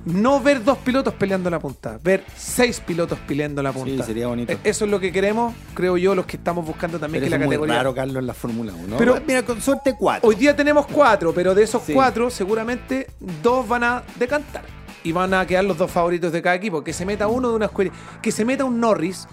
no 0.05 0.41
ver 0.41 0.63
dos 0.63 0.79
pilotos 0.79 1.15
peleando 1.15 1.51
la 1.51 1.59
punta, 1.59 1.99
ver 2.03 2.25
seis 2.37 2.81
pilotos 2.81 3.19
peleando 3.27 3.63
la 3.63 3.73
punta. 3.73 4.05
sería 4.05 4.27
bonito. 4.29 4.53
Eh, 4.53 4.59
Eso 4.65 4.85
es 4.85 4.91
lo 4.91 5.01
que 5.01 5.11
queremos, 5.13 5.55
creo 5.75 5.97
yo, 5.97 6.15
los 6.15 6.27
que 6.27 6.37
estamos 6.37 6.67
buscando 6.67 6.99
también 6.99 7.23
Pero 7.25 7.27
que 7.27 7.31
la 7.31 7.37
es 7.37 7.47
muy 7.49 7.55
categoría. 7.57 7.75
raro, 7.77 7.95
Carlos, 7.95 8.17
en 8.17 8.27
la 8.27 8.35
Fórmula 8.35 8.73
1. 8.75 8.97
Pero- 8.99 9.19
mira, 9.27 9.43
con 9.43 9.61
suerte 9.61 9.95
cuatro. 9.99 10.29
Hoy 10.29 10.37
día 10.37 10.55
tenemos 10.55 10.87
cuatro, 10.87 11.33
pero 11.35 11.55
de 11.55 11.63
esos 11.65 11.83
Sí. 11.83 11.93
cuatro, 11.95 12.31
seguramente 12.31 13.09
dos 13.43 13.67
van 13.67 13.85
a 13.85 14.03
decantar. 14.19 14.63
Y 15.05 15.13
van 15.13 15.33
a 15.33 15.47
quedar 15.47 15.65
los 15.65 15.79
dos 15.79 15.91
favoritos 15.91 16.33
de 16.33 16.43
cada 16.43 16.57
equipo. 16.57 16.83
Que 16.83 16.93
se 16.93 17.07
meta 17.07 17.29
uno 17.29 17.49
de 17.51 17.57
una 17.57 17.67
escuela. 17.67 17.91
Que 18.21 18.33
se 18.33 18.45
meta 18.45 18.65
un 18.65 18.81
Norris 18.81 19.27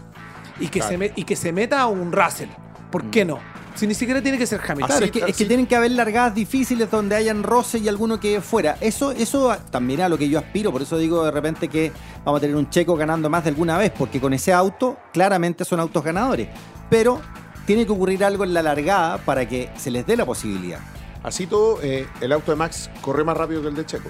y 0.59 0.67
que, 0.67 0.79
Claro. 0.79 0.89
se, 0.91 0.97
me- 0.97 1.11
y 1.15 1.23
que 1.23 1.35
se 1.35 1.51
meta 1.51 1.85
un 1.87 2.11
Russell. 2.11 2.49
¿Por 2.91 3.03
qué 3.09 3.25
no? 3.25 3.39
Si 3.75 3.85
ni 3.87 3.93
siquiera 3.93 4.21
tiene 4.21 4.37
que 4.37 4.47
ser 4.47 4.59
Hamilton. 4.61 4.87
Claro, 4.87 5.05
es, 5.05 5.11
que, 5.11 5.19
es 5.19 5.25
así- 5.25 5.33
que 5.33 5.45
tienen 5.45 5.67
que 5.67 5.75
haber 5.75 5.91
largadas 5.91 6.33
difíciles 6.33 6.89
donde 6.89 7.15
hayan 7.15 7.43
roce 7.43 7.77
y 7.79 7.87
alguno 7.87 8.19
que 8.19 8.39
fuera. 8.41 8.77
Eso, 8.81 9.11
eso 9.11 9.55
también 9.69 9.99
es 9.99 10.05
a 10.05 10.09
lo 10.09 10.17
que 10.17 10.29
yo 10.29 10.39
aspiro, 10.39 10.71
por 10.71 10.81
eso 10.81 10.97
digo 10.97 11.23
de 11.25 11.31
repente 11.31 11.67
que 11.67 11.91
vamos 12.23 12.39
a 12.39 12.41
tener 12.41 12.55
un 12.55 12.69
checo 12.69 12.95
ganando 12.95 13.29
más 13.29 13.43
de 13.43 13.49
alguna 13.49 13.77
vez, 13.77 13.91
porque 13.97 14.19
con 14.21 14.33
ese 14.33 14.53
auto 14.53 14.97
claramente 15.13 15.65
son 15.65 15.79
autos 15.79 16.03
ganadores. 16.03 16.47
Pero 16.89 17.21
tiene 17.65 17.85
que 17.85 17.91
ocurrir 17.91 18.23
algo 18.23 18.43
en 18.43 18.53
la 18.53 18.61
largada 18.63 19.17
para 19.17 19.47
que 19.47 19.69
se 19.77 19.91
les 19.91 20.05
dé 20.07 20.15
la 20.15 20.25
posibilidad. 20.25 20.79
Así 21.23 21.47
todo, 21.47 21.79
eh, 21.81 22.07
el 22.21 22.31
auto 22.31 22.51
de 22.51 22.57
Max 22.57 22.89
corre 23.01 23.23
más 23.23 23.35
rápido 23.35 23.61
que 23.61 23.69
el 23.69 23.75
de 23.75 23.85
Checo. 23.85 24.09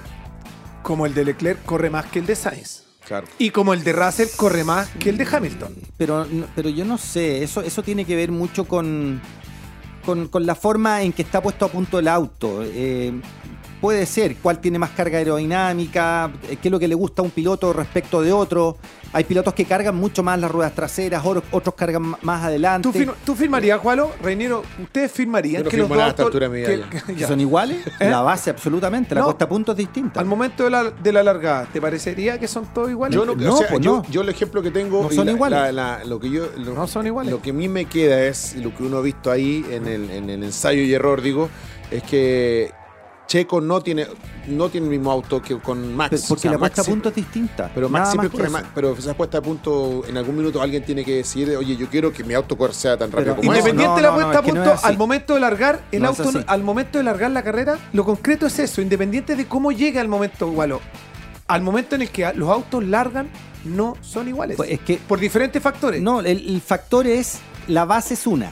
Como 0.83 1.05
el 1.05 1.13
de 1.13 1.25
Leclerc 1.25 1.63
corre 1.65 1.89
más 1.89 2.05
que 2.05 2.19
el 2.19 2.25
de 2.25 2.35
Sainz. 2.35 2.83
Claro. 3.07 3.27
Y 3.37 3.51
como 3.51 3.73
el 3.73 3.83
de 3.83 3.93
Russell 3.93 4.27
corre 4.35 4.63
más 4.63 4.89
que 4.99 5.09
el 5.11 5.17
de 5.17 5.27
Hamilton. 5.31 5.75
Pero, 5.95 6.25
pero 6.55 6.69
yo 6.69 6.83
no 6.85 6.97
sé, 6.97 7.43
eso, 7.43 7.61
eso 7.61 7.83
tiene 7.83 8.03
que 8.03 8.15
ver 8.15 8.31
mucho 8.31 8.65
con, 8.65 9.21
con, 10.05 10.27
con 10.27 10.45
la 10.45 10.55
forma 10.55 11.01
en 11.01 11.11
que 11.11 11.23
está 11.23 11.41
puesto 11.41 11.65
a 11.65 11.67
punto 11.69 11.99
el 11.99 12.07
auto. 12.07 12.61
Eh, 12.63 13.13
puede 13.85 14.07
ser 14.07 14.37
cuál 14.37 14.57
tiene 14.57 14.79
más 14.79 14.89
carga 14.89 15.19
aerodinámica, 15.19 16.31
eh, 16.49 16.57
qué 16.59 16.69
es 16.69 16.71
lo 16.71 16.79
que 16.79 16.87
le 16.87 16.95
gusta 16.95 17.21
a 17.21 17.25
un 17.25 17.29
piloto 17.29 17.71
respecto 17.71 18.19
de 18.23 18.31
otro. 18.33 18.77
Hay 19.13 19.23
pilotos 19.25 19.53
que 19.53 19.65
cargan 19.65 19.95
mucho 19.95 20.23
más 20.23 20.39
las 20.39 20.49
ruedas 20.49 20.73
traseras, 20.73 21.23
otros, 21.23 21.43
otros 21.51 21.75
cargan 21.75 22.15
más 22.23 22.43
adelante. 22.43 22.89
¿Tú, 22.89 22.91
firma- 22.91 23.13
tú 23.23 23.35
firmarías, 23.35 23.79
Jualo? 23.79 24.11
Reinero, 24.23 24.63
¿ustedes 24.81 25.11
firmarían 25.11 25.63
que 25.65 25.77
los 25.77 25.87
dos 25.87 25.97
nada 25.97 26.07
a 26.07 26.09
esta 26.09 26.23
autos- 26.23 26.41
altura 26.41 26.49
de 26.49 26.53
mi 26.53 26.75
vida 26.75 26.89
que- 26.89 26.95
ya. 26.97 27.05
que- 27.05 27.13
¿Que 27.13 27.19
ya. 27.21 27.27
¿Son 27.27 27.39
iguales? 27.39 27.77
¿Eh? 27.99 28.09
La 28.09 28.21
base, 28.21 28.49
absolutamente. 28.49 29.13
La 29.13 29.21
No. 29.21 29.27
puesta 29.27 29.45
a 29.45 29.49
punto 29.49 29.71
es 29.73 29.77
distinta. 29.77 30.19
Al 30.19 30.25
momento 30.25 30.63
de 30.63 30.71
la, 30.71 30.83
de 30.89 31.11
la 31.13 31.21
largada, 31.21 31.67
¿te 31.71 31.79
parecería 31.79 32.39
que 32.39 32.47
son 32.47 32.65
todos 32.73 32.89
iguales? 32.89 33.15
Yo 33.15 33.23
no, 33.23 33.35
No, 33.35 33.53
o 33.53 33.57
sea, 33.57 33.67
pues 33.69 33.81
yo, 33.81 33.97
no. 33.97 34.09
yo 34.09 34.21
el 34.21 34.29
ejemplo 34.29 34.63
que 34.63 34.71
tengo 34.71 35.03
No 35.03 35.11
son 35.11 35.27
la- 35.27 35.31
iguales. 35.31 35.59
la- 35.59 35.71
la- 35.71 36.03
lo 36.05 36.19
que 36.19 36.29
yo 36.31 36.47
lo, 36.57 36.73
No 36.73 36.87
son 36.87 37.05
iguales. 37.05 37.31
Lo 37.31 37.39
que 37.41 37.51
a 37.51 37.53
mí 37.53 37.69
me 37.69 37.85
queda 37.85 38.19
es 38.23 38.55
lo 38.55 38.73
que 38.75 38.81
uno 38.83 38.97
ha 38.97 39.01
visto 39.01 39.29
ahí 39.31 39.63
en 39.69 39.87
el, 39.87 40.09
en 40.09 40.29
el 40.31 40.43
ensayo 40.43 40.81
y 40.81 40.91
error, 40.91 41.21
digo, 41.21 41.49
es 41.91 42.01
que 42.03 42.71
Checo 43.27 43.59
no 43.61 43.81
tiene 43.81 44.05
no 44.47 44.69
tiene 44.69 44.85
el 44.85 44.91
mismo 44.91 45.11
auto 45.11 45.41
que 45.41 45.57
con 45.57 45.95
Max. 45.95 46.09
Pero- 46.11 46.21
O 46.23 46.27
porque 46.27 46.41
sea, 46.43 46.51
la 46.51 46.57
Max 46.59 46.75
puesta 46.75 46.81
a 46.91 46.93
punto 46.93 47.09
es 47.09 47.15
distinta. 47.15 47.71
Pero 47.73 47.89
Max 47.89 47.99
Nada 48.01 48.11
siempre 48.11 48.29
corre 48.29 48.49
más. 48.51 48.63
Pero 48.75 48.93
esa 48.95 49.13
puesta 49.15 49.39
a 49.39 49.41
punto, 49.41 50.03
en 50.07 50.17
algún 50.17 50.37
minuto 50.37 50.61
alguien 50.61 50.83
tiene 50.85 51.03
que 51.03 51.15
decir, 51.15 51.49
oye, 51.57 51.75
yo 51.75 51.87
quiero 51.89 52.13
que 52.13 52.23
mi 52.23 52.35
auto 52.35 52.55
corra- 52.57 52.73
sea 52.73 52.95
tan 52.97 53.11
rápido 53.11 53.33
Pero 53.33 53.37
como. 53.37 53.51
Independiente 53.53 53.89
no, 53.89 53.95
de 53.95 54.01
la 54.03 54.07
no, 54.09 54.13
puesta 54.15 54.33
no, 54.33 54.39
a 54.39 54.41
punto, 54.43 54.73
es 54.75 54.83
al 54.85 54.97
momento 54.97 55.33
de 55.33 55.39
largar 55.39 55.81
el 55.91 56.05
auto, 56.05 56.31
al 56.45 56.63
momento 56.63 56.97
de 56.99 57.03
largar 57.03 57.31
la 57.31 57.43
carrera, 57.43 57.79
lo 57.93 58.05
concreto 58.05 58.45
es 58.45 58.59
eso, 58.59 58.81
independiente 58.81 59.35
de 59.35 59.45
cómo 59.47 59.71
llegue 59.71 59.99
al 59.99 60.07
momento, 60.07 60.47
Gualo. 60.51 60.79
Al 61.47 61.61
momento 61.61 61.95
en 61.95 62.03
el 62.03 62.09
que 62.09 62.31
los 62.33 62.49
autos 62.49 62.83
largan, 62.83 63.29
no 63.63 63.95
son 64.01 64.27
iguales. 64.27 64.57
Pues 64.57 64.69
es 64.71 64.79
que 64.81 64.97
por 64.97 65.19
diferentes 65.19 65.61
factores. 65.61 66.01
No, 66.01 66.19
el, 66.19 66.27
el 66.27 66.61
factor 66.61 67.07
es, 67.07 67.39
la 67.67 67.85
base 67.85 68.13
es 68.13 68.27
una, 68.27 68.51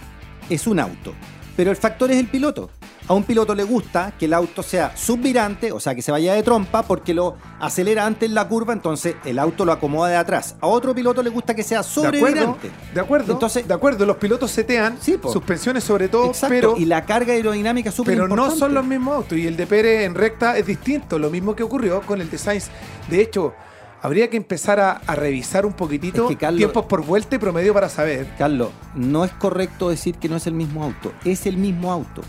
es 0.50 0.66
un 0.66 0.80
auto. 0.80 1.14
Pero 1.56 1.70
el 1.70 1.78
factor 1.78 2.10
es 2.10 2.18
el 2.18 2.26
piloto. 2.28 2.72
A 3.06 3.14
un 3.14 3.24
piloto 3.26 3.54
le 3.54 3.64
gusta 3.64 4.14
que 4.18 4.26
el 4.26 4.34
auto 4.34 4.64
sea 4.64 4.96
subvirante, 4.96 5.74
o 5.74 5.80
sea, 5.82 5.94
que 5.94 6.02
se 6.02 6.10
vaya 6.12 6.34
de 6.36 6.42
trompa, 6.42 6.84
porque 6.84 7.14
lo 7.14 7.36
acelera 7.60 8.06
antes 8.06 8.30
en 8.30 8.34
la 8.34 8.48
curva, 8.48 8.72
entonces 8.72 9.16
el 9.26 9.40
auto 9.40 9.66
lo 9.66 9.74
acomoda 9.74 10.10
de 10.10 10.16
atrás. 10.16 10.56
A 10.62 10.68
otro 10.68 10.96
piloto 10.96 11.22
le 11.22 11.30
gusta 11.30 11.54
que 11.54 11.64
sea 11.64 11.82
De 11.82 11.88
acuerdo, 11.90 12.18
sobrevirante. 12.20 12.72
de 12.94 13.00
acuerdo, 13.02 13.34
Entonces- 13.34 13.68
de 13.68 13.74
acuerdo, 13.74 14.06
los 14.06 14.16
pilotos 14.18 14.52
setean, 14.52 14.98
Sí, 15.02 15.18
suspensiones 15.32 15.84
sobre 15.84 16.08
todo, 16.08 16.28
Exacto, 16.28 16.48
pero, 16.56 16.78
y 16.78 16.86
la 16.86 17.04
carga 17.06 17.34
aerodinámica 17.34 17.90
es 17.90 17.96
súper 17.96 18.16
pero 18.16 18.30
no 18.30 18.50
son 18.52 18.74
los 18.74 18.86
mismos 18.86 19.16
autos. 19.18 19.38
Y 19.38 19.48
el 19.48 19.58
de 19.58 19.68
Pérez 19.68 20.06
en 20.06 20.16
recta 20.16 20.58
es 20.58 20.66
distinto, 20.66 21.20
lo 21.20 21.30
mismo 21.30 21.56
que 21.58 21.64
ocurrió 21.64 22.02
con 22.04 22.22
el 22.22 22.30
de 22.32 22.38
Sainz. 22.38 22.70
De 23.10 23.20
hecho, 23.22 23.54
habría 24.02 24.30
que 24.30 24.38
empezar 24.38 24.80
a, 24.80 24.92
a 25.06 25.16
revisar 25.16 25.66
un 25.66 25.74
poquitito 25.74 26.24
Es 26.24 26.30
que, 26.30 26.38
Carlos- 26.38 26.58
tiempos 26.58 26.86
por 26.86 27.06
vuelta 27.06 27.36
y 27.36 27.40
promedio 27.40 27.74
para 27.74 27.90
saber. 27.90 28.28
Carlos, 28.38 28.70
no 28.96 29.26
es 29.26 29.32
correcto 29.34 29.90
decir 29.90 30.16
que 30.16 30.30
no 30.30 30.38
es 30.38 30.48
el 30.48 30.54
mismo 30.54 30.86
auto, 30.86 31.12
es 31.26 31.46
el 31.46 31.58
mismo 31.58 31.92
auto. 31.92 32.22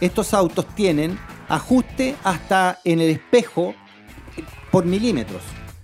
Estos 0.00 0.32
autos 0.34 0.66
tienen 0.74 1.18
ajuste 1.48 2.16
hasta 2.24 2.78
en 2.84 3.00
el 3.00 3.10
espejo 3.10 3.74
por 4.70 4.84
milímetros. 4.84 5.42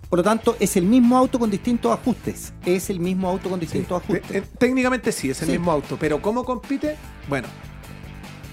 Por 0.09 0.21
lo 0.21 0.23
tanto, 0.23 0.57
es 0.61 0.77
el 0.77 0.85
mismo 0.85 1.17
auto 1.17 1.39
con 1.39 1.51
distintos 1.51 1.93
ajustes. 1.93 2.53
Es 2.65 2.89
el 2.91 3.01
mismo 3.01 3.29
auto 3.29 3.51
con 3.51 3.59
distintos 3.59 4.03
Te- 4.03 4.13
ajustes. 4.19 4.37
eh, 4.37 4.45
técnicamente 4.59 5.11
sí, 5.13 5.31
es 5.31 5.41
el 5.43 5.47
Sí. 5.49 5.53
mismo 5.53 5.73
auto, 5.73 5.97
pero 5.99 6.23
¿cómo 6.23 6.45
compite? 6.45 6.97
Bueno, 7.29 7.49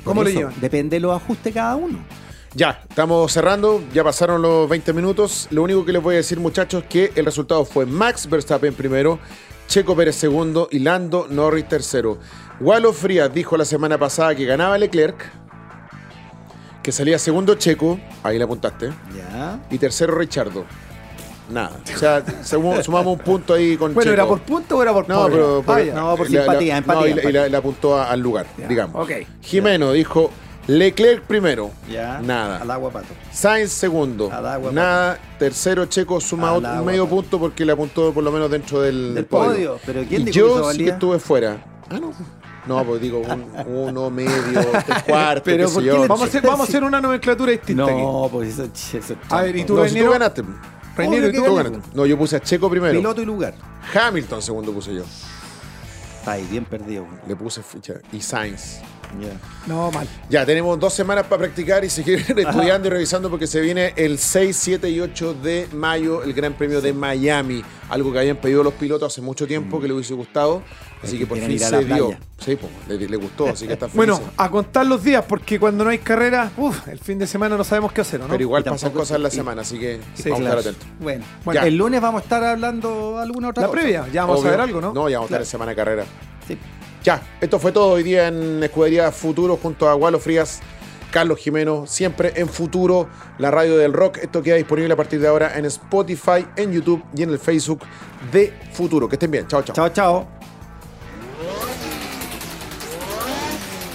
¿cómo 0.04 0.24
lo 0.24 0.30
llevan? 0.30 0.54
Depende 0.60 0.96
de 0.98 1.00
los 1.02 1.16
ajustes 1.16 1.54
cada 1.54 1.76
uno. 1.76 2.00
Ya, 2.56 2.84
estamos 2.88 3.32
cerrando, 3.32 3.84
ya 3.94 4.04
pasaron 4.04 4.42
los 4.42 4.68
20 4.70 4.94
minutos. 4.94 5.48
Lo 5.52 5.64
único 5.64 5.86
que 5.86 5.94
les 5.94 6.02
voy 6.04 6.16
a 6.16 6.18
decir, 6.18 6.40
muchachos, 6.40 6.84
que 6.90 7.12
el 7.16 7.26
resultado 7.26 7.66
fue 7.66 7.86
Max 7.86 8.30
Verstappen 8.30 8.74
primero, 8.76 9.20
Checo 9.68 9.96
Pérez 9.96 10.16
segundo 10.16 10.68
y 10.72 10.80
Lando 10.80 11.28
Norris 11.30 11.68
tercero. 11.68 12.20
Walo 12.60 12.94
Frías 12.94 13.34
dijo 13.34 13.58
la 13.58 13.66
semana 13.66 13.98
pasada 13.98 14.36
que 14.36 14.46
ganaba 14.46 14.78
Leclerc, 14.78 15.24
que 16.84 16.92
salía 16.92 17.18
segundo 17.18 17.56
Checo, 17.56 17.98
ahí 18.24 18.38
le 18.38 18.44
apuntaste, 18.44 18.90
Ya. 19.16 19.60
y 19.72 19.78
tercero 19.80 20.14
Richardo. 20.16 20.66
Nada. 21.50 21.72
O 21.94 21.98
sea, 21.98 22.24
sumamos 22.44 23.08
un 23.14 23.20
punto 23.20 23.54
ahí 23.54 23.76
con 23.78 23.94
Bueno, 23.94 24.12
Checo. 24.12 24.14
¿era 24.14 24.28
por 24.28 24.42
punto 24.42 24.78
o 24.78 24.82
era 24.82 24.94
por 24.94 25.08
No, 25.10 25.28
pero 25.30 25.62
por, 25.66 25.80
Ah. 25.80 25.84
No, 25.94 26.16
por 26.16 26.28
simpatía, 26.28 26.74
no, 26.74 26.78
empatía, 26.80 27.08
y 27.10 27.14
la- 27.16 27.22
y 27.22 27.24
la, 27.24 27.30
empatía. 27.30 27.50
la 27.50 27.58
apuntó 27.58 27.98
a- 27.98 28.10
al 28.12 28.20
lugar, 28.20 28.46
Ya, 28.58 28.68
digamos. 28.68 29.02
ok. 29.04 29.12
Jimeno 29.42 29.92
dijo 29.92 30.30
Leclerc 30.68 31.24
primero. 31.24 31.72
Ya. 31.92 32.20
Nada. 32.22 32.58
Al 32.60 32.72
agua, 32.72 32.90
pato. 32.92 33.08
Sainz 33.32 33.72
segundo. 33.72 34.32
Al 34.32 34.46
agua, 34.48 34.72
Nada. 34.72 35.20
Tercero 35.38 35.86
Checo 35.88 36.22
suma 36.22 36.50
Al 36.52 36.58
otro- 36.58 36.70
un 36.70 36.76
agua, 36.78 36.86
medio 36.92 37.04
pato. 37.04 37.16
punto 37.18 37.40
porque 37.40 37.66
le 37.66 37.74
apuntó 37.74 38.14
por 38.14 38.24
lo 38.24 38.32
menos 38.32 38.50
dentro 38.50 38.80
del, 38.82 39.26
podio. 39.30 39.78
Pero 39.86 40.04
¿quién 40.08 40.22
Y 40.22 40.26
dijo 40.26 40.34
que 40.34 40.40
yo 40.40 40.58
sí 40.58 40.62
valía? 40.64 40.86
que 40.86 40.92
estuve 40.92 41.20
fuera. 41.20 41.58
Ah, 41.90 42.00
no. 42.00 42.14
No, 42.66 42.84
pues 42.86 43.02
digo 43.02 43.20
un, 43.20 43.46
uno, 43.68 44.10
medio, 44.10 44.32
tres 44.86 45.04
cuartos, 45.08 45.44
Pero 45.44 45.68
qué 45.68 45.74
¿por 45.74 45.84
sé 45.84 45.88
yo. 45.88 46.00
Vamos 46.02 46.22
a, 46.22 46.26
hacer, 46.26 46.42
vamos 46.42 46.62
a 46.62 46.64
hacer 46.64 46.84
una 46.84 47.02
nomenclatura 47.02 47.52
distinta 47.52 47.84
aquí. 47.84 47.94
No, 48.02 48.30
pues 48.32 48.58
eso, 48.58 48.98
eso 48.98 49.16
A 49.30 49.42
ver, 49.42 49.56
¿y 49.56 49.64
tú, 49.66 49.76
No, 49.76 49.84
si 49.84 49.90
tú 49.90 49.94
Reñero? 49.96 50.12
ganaste. 50.12 50.44
Reñero, 50.96 51.28
¿y 51.28 51.34
tú? 51.34 51.42
que 51.44 51.48
Tú 51.50 51.56
gané. 51.56 51.70
ganaste. 51.72 51.90
No, 51.96 52.06
yo 52.06 52.18
puse 52.18 52.36
a 52.38 52.40
Checo 52.40 52.70
primero. 52.70 52.94
Piloto 52.94 53.22
y 53.22 53.26
lugar. 53.26 53.54
Hamilton 53.94 54.42
segundo 54.42 54.72
puse 54.72 54.94
yo. 54.96 55.04
Está 56.20 56.32
ahí, 56.34 56.48
bien 56.50 56.64
perdido. 56.64 57.04
güey. 57.04 57.18
Le 57.28 57.36
puse 57.36 57.62
ficha. 57.64 57.96
Y 58.14 58.22
Sainz. 58.22 58.80
Ya. 59.22 59.40
No, 59.68 59.92
mal. 59.92 60.08
Ya, 60.30 60.46
tenemos 60.46 60.80
dos 60.80 60.94
semanas 60.94 61.26
para 61.28 61.40
practicar 61.44 61.84
y 61.86 61.90
seguir 61.90 62.20
estudiando 62.38 62.88
y 62.88 62.92
revisando 62.92 63.30
porque 63.30 63.48
se 63.48 63.62
viene 63.62 63.94
el 63.96 64.18
6, 64.18 64.56
7 64.56 64.90
y 64.90 65.00
8 65.00 65.34
de 65.36 65.68
mayo 65.74 66.24
el 66.24 66.34
Gran 66.34 66.54
Premio 66.54 66.82
de 66.82 66.94
Miami. 66.94 67.64
Algo 67.90 68.12
que 68.12 68.20
habían 68.20 68.38
pedido 68.38 68.64
los 68.64 68.74
pilotos 68.74 69.14
hace 69.14 69.22
mucho 69.22 69.46
tiempo, 69.48 69.80
que 69.80 69.88
le 69.88 69.94
hubiese 69.94 70.14
gustado. 70.14 70.64
Así 71.04 71.14
que 71.14 71.20
que 71.20 71.28
por 71.28 71.38
fin 71.38 71.60
se 71.60 71.84
dio. 71.84 72.12
Sí, 72.40 72.56
pues, 72.56 72.72
le, 72.88 73.08
le 73.10 73.18
gustó, 73.18 73.50
así 73.50 73.68
que 73.68 73.74
está 73.74 73.88
feliz. 73.90 73.96
Bueno, 73.98 74.22
a 74.38 74.50
contar 74.50 74.86
los 74.86 75.04
días, 75.04 75.24
porque 75.28 75.60
cuando 75.60 75.84
no 75.84 75.90
hay 75.90 75.98
carrera, 76.00 76.50
uf, 76.58 76.88
el 76.88 76.98
fin 77.00 77.20
de 77.20 77.28
semana 77.28 77.58
no 77.58 77.64
sabemos 77.66 77.92
qué 77.92 78.02
hacer, 78.02 78.22
¿o 78.22 78.24
¿no? 78.24 78.30
Pero 78.32 78.42
igual 78.44 78.64
pasan 78.64 78.92
cosas 78.92 79.18
en 79.18 79.24
la 79.24 79.28
y- 79.30 79.32
semana, 79.32 79.62
así 79.64 79.78
que 79.78 80.00
Sí, 80.16 80.30
vamos 80.30 80.40
claro. 80.40 80.58
a 80.58 80.60
estar 80.62 80.74
atentos. 80.74 80.90
Bueno, 81.02 81.26
Bueno, 81.44 81.62
el 81.62 81.76
lunes 81.76 82.02
vamos 82.02 82.22
a 82.22 82.24
estar 82.24 82.44
hablando 82.44 83.20
alguna 83.20 83.50
otra 83.50 83.62
La 83.64 83.68
cosa. 83.68 83.82
previa, 83.82 84.08
ya 84.14 84.22
vamos 84.22 84.40
Obvio. 84.40 84.48
a 84.48 84.52
ver 84.52 84.62
algo, 84.62 84.80
¿no? 84.82 84.94
No, 84.94 85.10
ya 85.10 85.18
vamos 85.18 85.30
a 85.32 85.34
estar 85.36 85.42
en 85.42 85.48
semana 85.48 85.72
de 85.72 85.76
carrera. 85.76 86.06
Sí. 86.48 86.58
Ya, 87.04 87.22
esto 87.42 87.60
fue 87.60 87.74
todo 87.74 87.90
hoy 87.90 88.04
día 88.04 88.30
en 88.30 88.64
Escudería 88.64 89.12
Futuro 89.12 89.58
junto 89.62 89.90
a 89.90 89.94
Gualo 89.94 90.20
Frías, 90.20 90.62
Carlos 91.12 91.38
Jimeno, 91.38 91.86
siempre 91.86 92.32
en 92.38 92.48
Futuro, 92.48 93.10
la 93.40 93.52
radio 93.52 93.78
del 93.78 93.92
rock. 93.92 94.20
Esto 94.20 94.42
queda 94.42 94.56
disponible 94.56 94.94
a 94.94 94.96
partir 94.96 95.20
de 95.20 95.28
ahora 95.28 95.58
en 95.58 95.66
Spotify, 95.66 96.46
en 96.56 96.72
YouTube 96.72 97.04
y 97.14 97.24
en 97.24 97.32
el 97.32 97.40
Facebook 97.40 97.82
de 98.32 98.54
Futuro. 98.72 99.10
Que 99.10 99.16
estén 99.16 99.32
bien. 99.32 99.46
Chao, 99.48 99.64
chao. 99.64 99.76
Chao, 99.76 99.90
chao. 99.90 100.43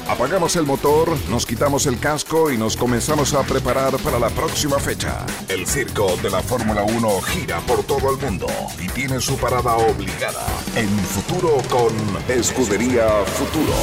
Apagamos 0.08 0.56
el 0.56 0.64
motor, 0.64 1.14
nos 1.28 1.44
quitamos 1.44 1.84
el 1.84 2.00
casco 2.00 2.50
y 2.50 2.56
nos 2.56 2.78
comenzamos 2.78 3.34
a 3.34 3.42
preparar 3.42 3.94
para 3.98 4.18
la 4.18 4.30
próxima 4.30 4.78
fecha. 4.78 5.26
El 5.48 5.66
circo 5.66 6.16
de 6.22 6.30
la 6.30 6.42
Fórmula 6.42 6.82
1 6.82 7.20
gira 7.20 7.60
por 7.60 7.84
todo 7.84 8.10
el 8.12 8.18
mundo 8.18 8.46
y 8.80 8.88
tiene 8.88 9.20
su 9.20 9.36
parada 9.36 9.76
obligada 9.76 10.46
en 10.76 10.88
futuro 10.88 11.58
con 11.68 11.92
Escudería 12.26 13.06
Futuro. 13.26 13.74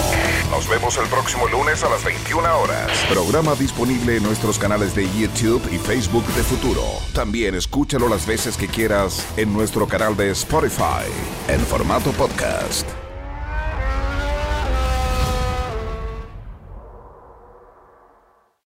Nos 0.49 0.67
vemos 0.67 0.97
el 0.97 1.07
próximo 1.09 1.47
lunes 1.47 1.83
a 1.83 1.89
las 1.89 2.03
21 2.03 2.59
horas. 2.59 2.91
Programa 3.07 3.53
disponible 3.53 4.17
en 4.17 4.23
nuestros 4.23 4.57
canales 4.57 4.95
de 4.95 5.03
YouTube 5.03 5.61
y 5.71 5.77
Facebook 5.77 6.25
de 6.33 6.41
Futuro. 6.41 6.81
También 7.13 7.53
escúchalo 7.53 8.09
las 8.09 8.25
veces 8.25 8.57
que 8.57 8.67
quieras 8.67 9.23
en 9.37 9.53
nuestro 9.53 9.87
canal 9.87 10.17
de 10.17 10.31
Spotify 10.31 11.05
en 11.47 11.59
formato 11.59 12.11
podcast. 12.13 13.04